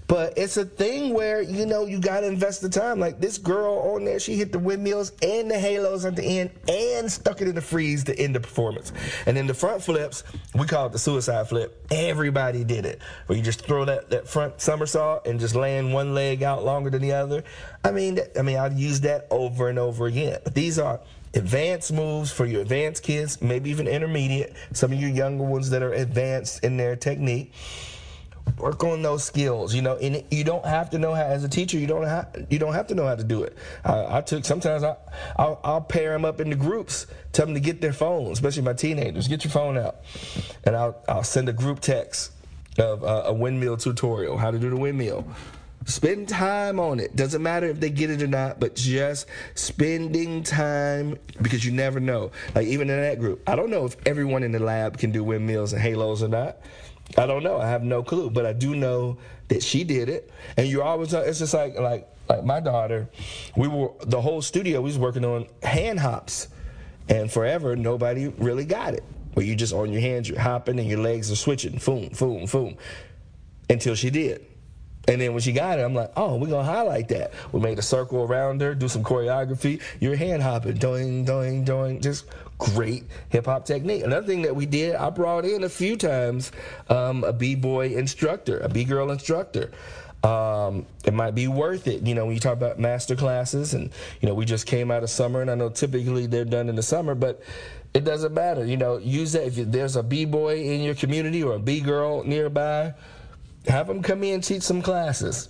But 0.08 0.38
it's 0.38 0.58
a 0.58 0.66
thing 0.66 1.14
where, 1.14 1.42
you 1.42 1.66
know, 1.66 1.86
you 1.86 2.00
got 2.00 2.22
to 2.22 2.28
invest 2.28 2.62
the 2.62 2.70
time. 2.70 3.00
Like 3.00 3.20
this 3.22 3.38
girl 3.38 3.94
on 3.94 4.04
there, 4.04 4.20
she 4.20 4.36
hit 4.36 4.52
the 4.52 4.60
windmills 4.60 5.14
and 5.22 5.50
the 5.50 5.58
halos 5.58 6.04
at 6.06 6.16
the 6.16 6.24
end 6.24 6.52
and 6.68 7.12
stuck 7.12 7.42
it 7.42 7.48
in 7.48 7.56
the 7.56 7.62
freeze 7.62 8.04
to 8.06 8.20
end 8.20 8.36
the 8.36 8.40
performance. 8.40 8.92
And 9.26 9.38
then 9.38 9.48
the 9.48 9.54
front 9.54 9.82
flips, 9.82 10.24
we 10.54 10.68
call 10.68 10.88
it 10.88 10.92
the 10.92 11.00
suicide 11.00 11.48
flip. 11.48 11.88
Everybody 11.90 12.64
did 12.64 12.86
it. 12.86 13.02
Where 13.28 13.38
you 13.38 13.44
just 13.44 13.66
throw 13.66 13.86
that, 13.86 14.10
that 14.10 14.28
front 14.28 14.60
somersault 14.60 15.26
and 15.26 15.40
just 15.40 15.56
land 15.56 15.94
one 15.94 16.14
leg 16.14 16.44
out 16.44 16.66
longer 16.66 16.90
than 16.90 17.02
the 17.02 17.14
other. 17.14 17.44
I 17.84 17.92
mean, 17.92 18.20
I 18.38 18.42
mean, 18.42 18.58
I've 18.58 18.78
used 18.78 19.04
that 19.04 19.28
over 19.32 19.70
and 19.70 19.80
over 19.80 20.08
again. 20.08 20.40
But 20.44 20.54
these 20.54 20.80
are 20.80 21.00
advanced 21.34 21.92
moves 21.92 22.32
for 22.32 22.46
your 22.46 22.62
advanced 22.62 23.04
kids, 23.04 23.42
maybe 23.42 23.70
even 23.70 23.88
intermediate, 23.88 24.56
some 24.72 24.92
of 24.92 25.00
your 25.00 25.10
younger 25.10 25.44
ones 25.44 25.70
that 25.72 25.82
are 25.82 25.94
advanced 25.94 26.64
in 26.64 26.78
their 26.78 26.96
technique. 26.96 27.54
Work 28.58 28.84
on 28.84 29.02
those 29.02 29.24
skills 29.24 29.74
you 29.74 29.82
know 29.82 29.96
and 29.96 30.22
you 30.30 30.44
don't 30.44 30.66
have 30.66 30.90
to 30.90 31.00
know 31.00 31.14
how 31.14 31.24
as 31.24 31.46
a 31.46 31.50
teacher 31.50 31.78
you 31.78 31.88
don't 31.88 32.04
have 32.04 32.46
you 32.50 32.60
don't 32.60 32.74
have 32.74 32.88
to 32.88 32.96
know 32.96 33.08
how 33.08 33.16
to 33.16 33.24
do 33.24 33.44
it. 33.44 33.58
I, 33.86 34.18
I 34.18 34.22
took 34.22 34.44
sometimes 34.44 34.84
I, 34.84 34.98
I'll, 35.38 35.62
I'll, 35.64 35.82
pair 35.82 36.12
them 36.12 36.26
up 36.26 36.42
into 36.42 36.58
groups 36.58 37.08
tell 37.32 37.46
them 37.46 37.56
to 37.56 37.62
get 37.62 37.80
their 37.80 37.94
phone 37.94 38.34
especially 38.34 38.64
my 38.64 38.74
teenagers 38.74 39.30
get 39.30 39.46
your 39.46 39.52
phone 39.52 39.78
out. 39.78 40.02
And 40.66 40.76
i'll, 40.76 41.02
I'll 41.08 41.24
send 41.24 41.48
a 41.48 41.54
group 41.54 41.80
text 41.80 42.34
of 42.78 43.06
uh, 43.06 43.24
a 43.28 43.34
windmill 43.34 43.78
tutorial 43.78 44.38
how 44.38 44.52
to 44.52 44.60
do 44.60 44.70
the 44.70 44.78
windmill 44.78 45.26
Spend 45.86 46.30
time 46.30 46.80
on 46.80 47.00
it. 47.00 47.16
Doesn't 47.16 47.42
matter 47.42 47.68
if 47.68 47.80
they 47.80 47.90
get 47.90 48.10
it 48.10 48.22
or 48.22 48.28
not, 48.28 48.60
but 48.60 48.76
just 48.76 49.28
spending 49.56 50.44
time 50.44 51.18
because 51.42 51.66
you 51.66 51.72
never 51.72 52.00
know. 52.00 52.32
Like 52.56 52.68
even 52.68 52.90
in 52.90 53.02
that 53.02 53.20
group, 53.20 53.42
I 53.48 53.56
don't 53.56 53.70
know 53.70 53.86
if 53.86 53.96
everyone 54.06 54.44
in 54.44 54.52
the 54.52 54.60
lab 54.60 54.98
can 54.98 55.12
do 55.12 55.24
windmills 55.24 55.74
and 55.74 55.82
halos 55.82 56.24
or 56.24 56.28
not. 56.28 56.58
I 57.18 57.26
don't 57.26 57.44
know. 57.44 57.60
I 57.60 57.68
have 57.68 57.84
no 57.84 58.02
clue, 58.02 58.30
but 58.30 58.46
I 58.46 58.54
do 58.54 58.76
know 58.76 59.18
that 59.50 59.62
she 59.62 59.84
did 59.84 60.10
it. 60.10 60.32
And 60.58 60.68
you're 60.68 60.84
always, 60.84 61.14
it's 61.14 61.40
just 61.40 61.54
like 61.54 61.78
like 61.78 62.08
like 62.30 62.46
my 62.46 62.60
daughter. 62.60 63.10
We 63.56 63.68
were 63.68 63.92
the 64.02 64.22
whole 64.22 64.42
studio. 64.42 64.82
We 64.82 64.90
was 64.90 64.98
working 64.98 65.26
on 65.26 65.48
hand 65.62 66.00
hops, 66.00 66.48
and 67.10 67.32
forever 67.32 67.76
nobody 67.76 68.28
really 68.28 68.66
got 68.66 68.94
it. 68.94 69.04
Where 69.34 69.46
you 69.46 69.56
just 69.56 69.74
on 69.74 69.92
your 69.92 70.02
hands, 70.02 70.30
you're 70.30 70.40
hopping, 70.40 70.80
and 70.80 70.88
your 70.88 71.00
legs 71.00 71.32
are 71.32 71.36
switching, 71.36 71.80
boom, 71.84 72.10
boom, 72.18 72.46
boom, 72.46 72.78
until 73.70 73.96
she 73.96 74.10
did. 74.10 74.46
And 75.08 75.20
then 75.20 75.34
when 75.34 75.42
she 75.42 75.52
got 75.52 75.80
it, 75.80 75.82
I'm 75.82 75.94
like, 75.94 76.12
oh, 76.16 76.38
we're 76.38 76.48
gonna 76.48 76.64
highlight 76.64 77.10
that. 77.10 77.34
We 77.52 77.60
made 77.60 77.78
a 77.78 77.82
circle 77.82 78.24
around 78.24 78.62
her, 78.62 78.74
do 78.74 78.88
some 78.88 79.04
choreography. 79.04 79.82
You're 80.00 80.16
hand 80.16 80.42
hopping, 80.42 80.78
doing, 80.78 81.26
doing, 81.26 81.66
doing, 81.66 82.00
just 82.00 82.26
great 82.58 83.04
hip 83.30 83.46
hop 83.46 83.66
technique. 83.66 84.04
Another 84.04 84.26
thing 84.26 84.44
that 84.44 84.56
we 84.56 84.66
did, 84.66 84.96
I 84.96 85.10
brought 85.10 85.44
in 85.44 85.64
a 85.64 85.70
few 85.70 85.98
times 85.98 86.52
um, 86.90 87.24
a 87.26 87.34
b 87.34 87.56
boy 87.56 87.90
instructor, 87.96 88.60
a 88.60 88.70
b 88.70 88.86
girl 88.86 89.12
instructor. 89.12 89.72
Um, 90.24 90.86
it 91.04 91.14
might 91.14 91.36
be 91.36 91.50
worth 91.50 91.86
it, 91.88 92.04
you 92.04 92.16
know, 92.16 92.26
when 92.26 92.34
you 92.34 92.40
talk 92.40 92.54
about 92.54 92.80
master 92.80 93.18
classes, 93.18 93.74
and 93.74 93.90
you 94.22 94.30
know, 94.30 94.34
we 94.34 94.46
just 94.46 94.66
came 94.66 94.90
out 94.90 95.04
of 95.04 95.10
summer, 95.10 95.42
and 95.42 95.52
I 95.52 95.56
know 95.56 95.68
typically 95.68 96.28
they're 96.28 96.46
done 96.46 96.70
in 96.70 96.76
the 96.76 96.84
summer, 96.84 97.14
but 97.14 97.44
it 97.94 98.06
doesn't 98.06 98.34
matter. 98.34 98.66
You 98.66 98.78
know, 98.78 98.98
use 98.98 99.34
that 99.34 99.48
if 99.48 99.56
there's 99.56 99.98
a 99.98 100.04
b 100.04 100.24
boy 100.24 100.62
in 100.62 100.82
your 100.82 100.96
community 100.96 101.44
or 101.44 101.56
a 101.56 101.60
b 101.60 101.82
girl 101.82 102.24
nearby, 102.24 102.94
have 103.68 103.88
them 103.88 104.02
come 104.02 104.24
in 104.24 104.36
and 104.36 104.44
teach 104.44 104.64
some 104.64 104.82
classes. 104.82 105.50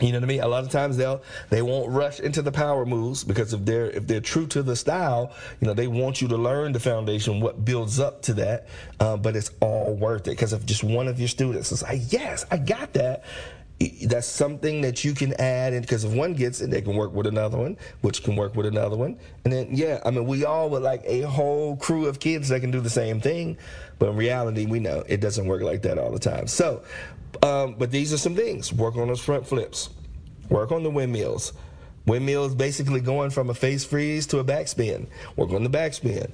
You 0.00 0.12
know 0.12 0.18
what 0.18 0.24
I 0.24 0.26
mean? 0.26 0.40
A 0.40 0.48
lot 0.48 0.64
of 0.64 0.70
times 0.70 0.96
they'll 0.96 1.22
they 1.50 1.62
won't 1.62 1.90
rush 1.90 2.20
into 2.20 2.40
the 2.42 2.52
power 2.52 2.86
moves 2.86 3.24
because 3.24 3.52
if 3.52 3.64
they're 3.64 3.90
if 3.90 4.06
they're 4.06 4.20
true 4.20 4.46
to 4.48 4.62
the 4.62 4.76
style, 4.76 5.32
you 5.60 5.66
know 5.66 5.74
they 5.74 5.88
want 5.88 6.22
you 6.22 6.28
to 6.28 6.36
learn 6.36 6.72
the 6.72 6.80
foundation, 6.80 7.40
what 7.40 7.64
builds 7.64 7.98
up 7.98 8.22
to 8.22 8.34
that. 8.34 8.68
Uh, 9.00 9.16
but 9.16 9.34
it's 9.34 9.50
all 9.60 9.94
worth 9.94 10.28
it 10.28 10.30
because 10.30 10.52
if 10.52 10.64
just 10.66 10.84
one 10.84 11.08
of 11.08 11.18
your 11.18 11.28
students 11.28 11.72
is 11.72 11.82
like, 11.82 12.00
yes, 12.12 12.44
I 12.50 12.58
got 12.58 12.92
that. 12.92 13.24
That's 14.06 14.26
something 14.26 14.80
that 14.80 15.04
you 15.04 15.14
can 15.14 15.34
add, 15.34 15.72
and 15.72 15.82
because 15.82 16.02
if 16.02 16.12
one 16.12 16.34
gets 16.34 16.60
it, 16.60 16.68
they 16.70 16.82
can 16.82 16.96
work 16.96 17.12
with 17.12 17.28
another 17.28 17.58
one, 17.58 17.76
which 18.00 18.24
can 18.24 18.34
work 18.34 18.56
with 18.56 18.66
another 18.66 18.96
one, 18.96 19.16
and 19.44 19.52
then 19.52 19.68
yeah, 19.70 20.00
I 20.04 20.10
mean, 20.10 20.26
we 20.26 20.44
all 20.44 20.68
would 20.70 20.82
like 20.82 21.02
a 21.04 21.20
whole 21.22 21.76
crew 21.76 22.06
of 22.06 22.18
kids 22.18 22.48
that 22.48 22.60
can 22.60 22.72
do 22.72 22.80
the 22.80 22.90
same 22.90 23.20
thing, 23.20 23.56
but 24.00 24.08
in 24.08 24.16
reality, 24.16 24.66
we 24.66 24.80
know 24.80 25.04
it 25.06 25.20
doesn't 25.20 25.46
work 25.46 25.62
like 25.62 25.82
that 25.82 25.96
all 25.96 26.10
the 26.10 26.18
time. 26.18 26.48
So, 26.48 26.82
um, 27.42 27.76
but 27.78 27.92
these 27.92 28.12
are 28.12 28.18
some 28.18 28.34
things. 28.34 28.72
Work 28.72 28.96
on 28.96 29.06
those 29.06 29.20
front 29.20 29.46
flips. 29.46 29.90
Work 30.48 30.72
on 30.72 30.82
the 30.82 30.90
windmills. 30.90 31.52
Windmills 32.06 32.54
basically 32.56 33.00
going 33.00 33.30
from 33.30 33.50
a 33.50 33.54
face 33.54 33.84
freeze 33.84 34.26
to 34.28 34.38
a 34.38 34.44
backspin. 34.44 35.06
Work 35.36 35.52
on 35.52 35.62
the 35.62 35.70
backspin. 35.70 36.32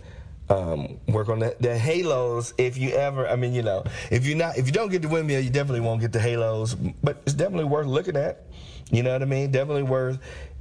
Um, 0.51 1.01
work 1.09 1.31
on 1.31 1.39
the, 1.39 1.57
the, 1.59 1.79
halos 1.79 2.53
if 2.59 2.77
you 2.77 2.91
ever 2.91 3.27
i 3.27 3.35
mean 3.35 3.55
you 3.55 3.63
know 3.63 3.83
if 4.11 4.27
you 4.27 4.35
not 4.35 4.59
if 4.59 4.67
you 4.67 4.73
don't 4.73 4.91
get 4.91 5.01
the 5.01 5.09
windmill 5.09 5.41
you 5.41 5.49
definitely 5.49 5.81
won't 5.81 6.03
get 6.03 6.13
the 6.13 6.21
halos 6.21 6.75
but 6.75 7.23
it's 7.25 7.33
definitely 7.33 7.65
worth 7.65 7.87
looking 7.87 8.15
at 8.15 8.43
you 8.91 9.03
know 9.03 9.15
what 9.15 9.23
i 9.23 9.25
mean 9.25 9.51
definitely 9.51 9.85
worth 9.85 10.19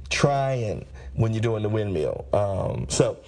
trying 0.08 0.86
when 1.16 1.34
you're 1.34 1.42
doing 1.42 1.62
the 1.62 1.68
windmill 1.68 2.24
um, 2.32 2.86
so 2.88 3.18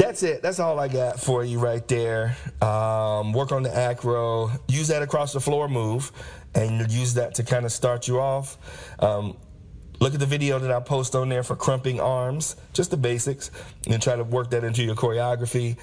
that's 0.00 0.22
it. 0.22 0.40
That's 0.40 0.58
all 0.60 0.80
I 0.80 0.88
got 0.88 1.20
for 1.20 1.44
you 1.44 1.58
right 1.58 1.86
there. 1.86 2.34
Um, 2.62 3.34
work 3.34 3.52
on 3.52 3.62
the 3.62 3.76
acro. 3.76 4.50
Use 4.66 4.88
that 4.88 5.02
across 5.02 5.34
the 5.34 5.40
floor 5.40 5.68
move, 5.68 6.10
and 6.54 6.90
use 6.90 7.14
that 7.14 7.34
to 7.34 7.42
kind 7.42 7.66
of 7.66 7.72
start 7.72 8.08
you 8.08 8.18
off. 8.18 8.56
Look 10.00 10.14
at 10.14 10.20
the 10.20 10.26
video 10.26 10.58
that 10.58 10.70
I 10.70 10.80
post 10.80 11.14
on 11.14 11.28
there 11.28 11.42
for 11.42 11.56
crumping 11.56 12.00
arms, 12.00 12.56
just 12.72 12.90
the 12.90 12.96
basics, 12.96 13.50
and 13.86 14.02
try 14.02 14.16
to 14.16 14.24
work 14.24 14.50
that 14.50 14.64
into 14.64 14.82
your 14.82 14.94
choreography. 14.94 15.76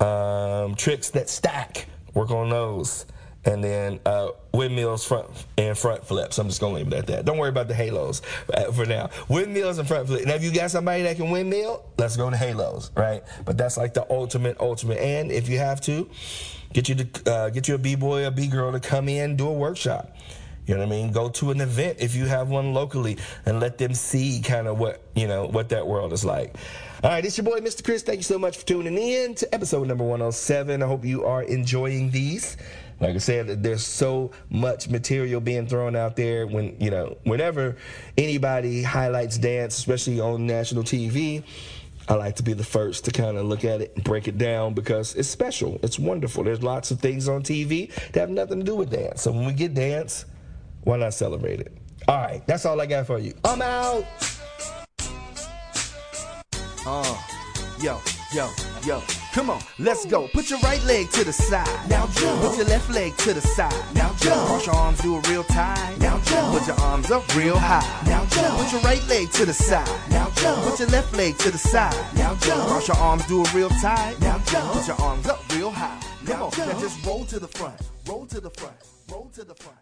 Um, 0.00 0.74
tricks 0.74 1.10
that 1.10 1.30
stack. 1.30 1.86
Work 2.14 2.30
on 2.30 2.50
those 2.50 3.06
and 3.44 3.62
then 3.62 4.00
uh, 4.06 4.28
windmills 4.52 5.04
front 5.04 5.26
and 5.58 5.76
front 5.76 6.04
flips. 6.06 6.38
I'm 6.38 6.48
just 6.48 6.60
gonna 6.60 6.74
leave 6.74 6.86
it 6.88 6.94
at 6.94 7.06
that. 7.08 7.24
Don't 7.24 7.38
worry 7.38 7.48
about 7.48 7.68
the 7.68 7.74
halos 7.74 8.22
uh, 8.52 8.70
for 8.72 8.86
now. 8.86 9.10
Windmills 9.28 9.78
and 9.78 9.88
front 9.88 10.06
flips. 10.06 10.26
Now, 10.26 10.34
if 10.34 10.44
you 10.44 10.52
got 10.52 10.70
somebody 10.70 11.02
that 11.02 11.16
can 11.16 11.30
windmill, 11.30 11.84
let's 11.98 12.16
go 12.16 12.30
to 12.30 12.36
halos, 12.36 12.90
right? 12.96 13.22
But 13.44 13.58
that's 13.58 13.76
like 13.76 13.94
the 13.94 14.06
ultimate, 14.10 14.58
ultimate. 14.60 14.98
And 14.98 15.32
if 15.32 15.48
you 15.48 15.58
have 15.58 15.80
to, 15.82 16.08
get 16.72 16.88
you 16.88 16.94
to 16.94 17.32
uh, 17.32 17.50
get 17.50 17.68
you 17.68 17.74
a 17.74 17.78
b 17.78 17.96
boy, 17.96 18.26
a 18.26 18.30
b 18.30 18.46
girl 18.46 18.72
to 18.72 18.80
come 18.80 19.08
in, 19.08 19.36
do 19.36 19.48
a 19.48 19.52
workshop. 19.52 20.16
You 20.66 20.74
know 20.74 20.80
what 20.80 20.86
I 20.86 20.90
mean? 20.90 21.12
Go 21.12 21.28
to 21.28 21.50
an 21.50 21.60
event 21.60 21.98
if 22.00 22.14
you 22.14 22.26
have 22.26 22.48
one 22.48 22.72
locally 22.72 23.18
and 23.46 23.58
let 23.58 23.78
them 23.78 23.94
see 23.94 24.40
kind 24.40 24.68
of 24.68 24.78
what, 24.78 25.02
you 25.14 25.26
know, 25.26 25.46
what 25.46 25.68
that 25.70 25.86
world 25.86 26.12
is 26.12 26.24
like. 26.24 26.54
All 27.02 27.10
right, 27.10 27.24
it's 27.24 27.36
your 27.36 27.44
boy, 27.44 27.58
Mr. 27.58 27.84
Chris. 27.84 28.02
Thank 28.02 28.18
you 28.18 28.24
so 28.24 28.38
much 28.38 28.58
for 28.58 28.64
tuning 28.64 28.96
in 28.96 29.34
to 29.34 29.52
episode 29.52 29.88
number 29.88 30.04
107. 30.04 30.82
I 30.82 30.86
hope 30.86 31.04
you 31.04 31.24
are 31.24 31.42
enjoying 31.42 32.10
these. 32.10 32.56
Like 33.00 33.16
I 33.16 33.18
said, 33.18 33.64
there's 33.64 33.84
so 33.84 34.30
much 34.50 34.88
material 34.88 35.40
being 35.40 35.66
thrown 35.66 35.96
out 35.96 36.14
there. 36.14 36.46
When 36.46 36.76
you 36.78 36.92
know, 36.92 37.16
whenever 37.24 37.76
anybody 38.16 38.84
highlights 38.84 39.38
dance, 39.38 39.76
especially 39.76 40.20
on 40.20 40.46
national 40.46 40.84
TV, 40.84 41.42
I 42.08 42.14
like 42.14 42.36
to 42.36 42.44
be 42.44 42.52
the 42.52 42.62
first 42.62 43.04
to 43.06 43.10
kind 43.10 43.36
of 43.36 43.46
look 43.46 43.64
at 43.64 43.80
it 43.80 43.92
and 43.96 44.04
break 44.04 44.28
it 44.28 44.38
down 44.38 44.74
because 44.74 45.16
it's 45.16 45.28
special. 45.28 45.80
It's 45.82 45.98
wonderful. 45.98 46.44
There's 46.44 46.62
lots 46.62 46.92
of 46.92 47.00
things 47.00 47.28
on 47.28 47.42
TV 47.42 47.92
that 48.12 48.20
have 48.20 48.30
nothing 48.30 48.60
to 48.60 48.64
do 48.64 48.76
with 48.76 48.90
dance. 48.90 49.22
So 49.22 49.32
when 49.32 49.46
we 49.46 49.52
get 49.52 49.74
dance, 49.74 50.24
why 50.84 50.96
not 50.96 51.14
celebrate 51.14 51.60
it? 51.60 51.76
All 52.08 52.20
right, 52.20 52.44
that's 52.46 52.66
all 52.66 52.80
I 52.80 52.86
got 52.86 53.06
for 53.06 53.18
you. 53.18 53.34
I'm 53.44 53.62
out. 53.62 54.04
Uh, 56.84 57.16
yo, 57.80 58.00
yo, 58.34 58.50
yo. 58.84 59.02
Come 59.32 59.48
on, 59.48 59.62
let's 59.78 60.04
go. 60.04 60.28
Put 60.28 60.50
your 60.50 60.58
right 60.60 60.82
leg 60.84 61.08
to 61.12 61.24
the 61.24 61.32
side. 61.32 61.88
Now 61.88 62.06
jump. 62.08 62.42
Put 62.42 62.58
your 62.58 62.66
left 62.66 62.90
leg 62.90 63.16
to 63.18 63.32
the 63.32 63.40
side. 63.40 63.72
Now 63.94 64.12
jump. 64.18 64.46
Cross 64.46 64.66
your 64.66 64.74
arms, 64.74 65.00
do 65.00 65.16
a 65.16 65.20
real 65.20 65.44
tie. 65.44 65.94
Now 66.00 66.20
jump. 66.24 66.58
Put 66.58 66.66
your 66.66 66.78
arms 66.80 67.10
up 67.10 67.36
real 67.36 67.56
high. 67.56 67.86
Now 68.04 68.26
jump. 68.26 68.58
Put 68.58 68.72
your 68.72 68.82
right 68.82 69.02
leg 69.08 69.30
to 69.30 69.46
the 69.46 69.54
side. 69.54 69.88
Now 70.10 70.28
jump. 70.36 70.64
Put 70.64 70.80
your 70.80 70.88
left 70.88 71.16
leg 71.16 71.38
to 71.38 71.50
the 71.50 71.58
side. 71.58 71.94
Now 72.16 72.34
jump. 72.34 72.68
Cross 72.68 72.88
your 72.88 72.96
arms, 72.98 73.26
do 73.26 73.42
a 73.42 73.50
real 73.54 73.70
tie. 73.70 74.14
Now 74.20 74.38
jump. 74.46 74.72
Put 74.72 74.88
your 74.88 75.00
arms 75.00 75.26
up 75.28 75.40
real 75.54 75.70
high. 75.70 75.98
Come 76.26 76.42
on, 76.42 76.50
now 76.58 76.78
just 76.80 77.06
roll 77.06 77.24
to 77.24 77.38
the 77.38 77.48
front. 77.48 77.80
Roll 78.06 78.26
to 78.26 78.40
the 78.40 78.50
front. 78.50 78.76
Roll 79.10 79.30
to 79.34 79.44
the 79.44 79.54
front. 79.54 79.78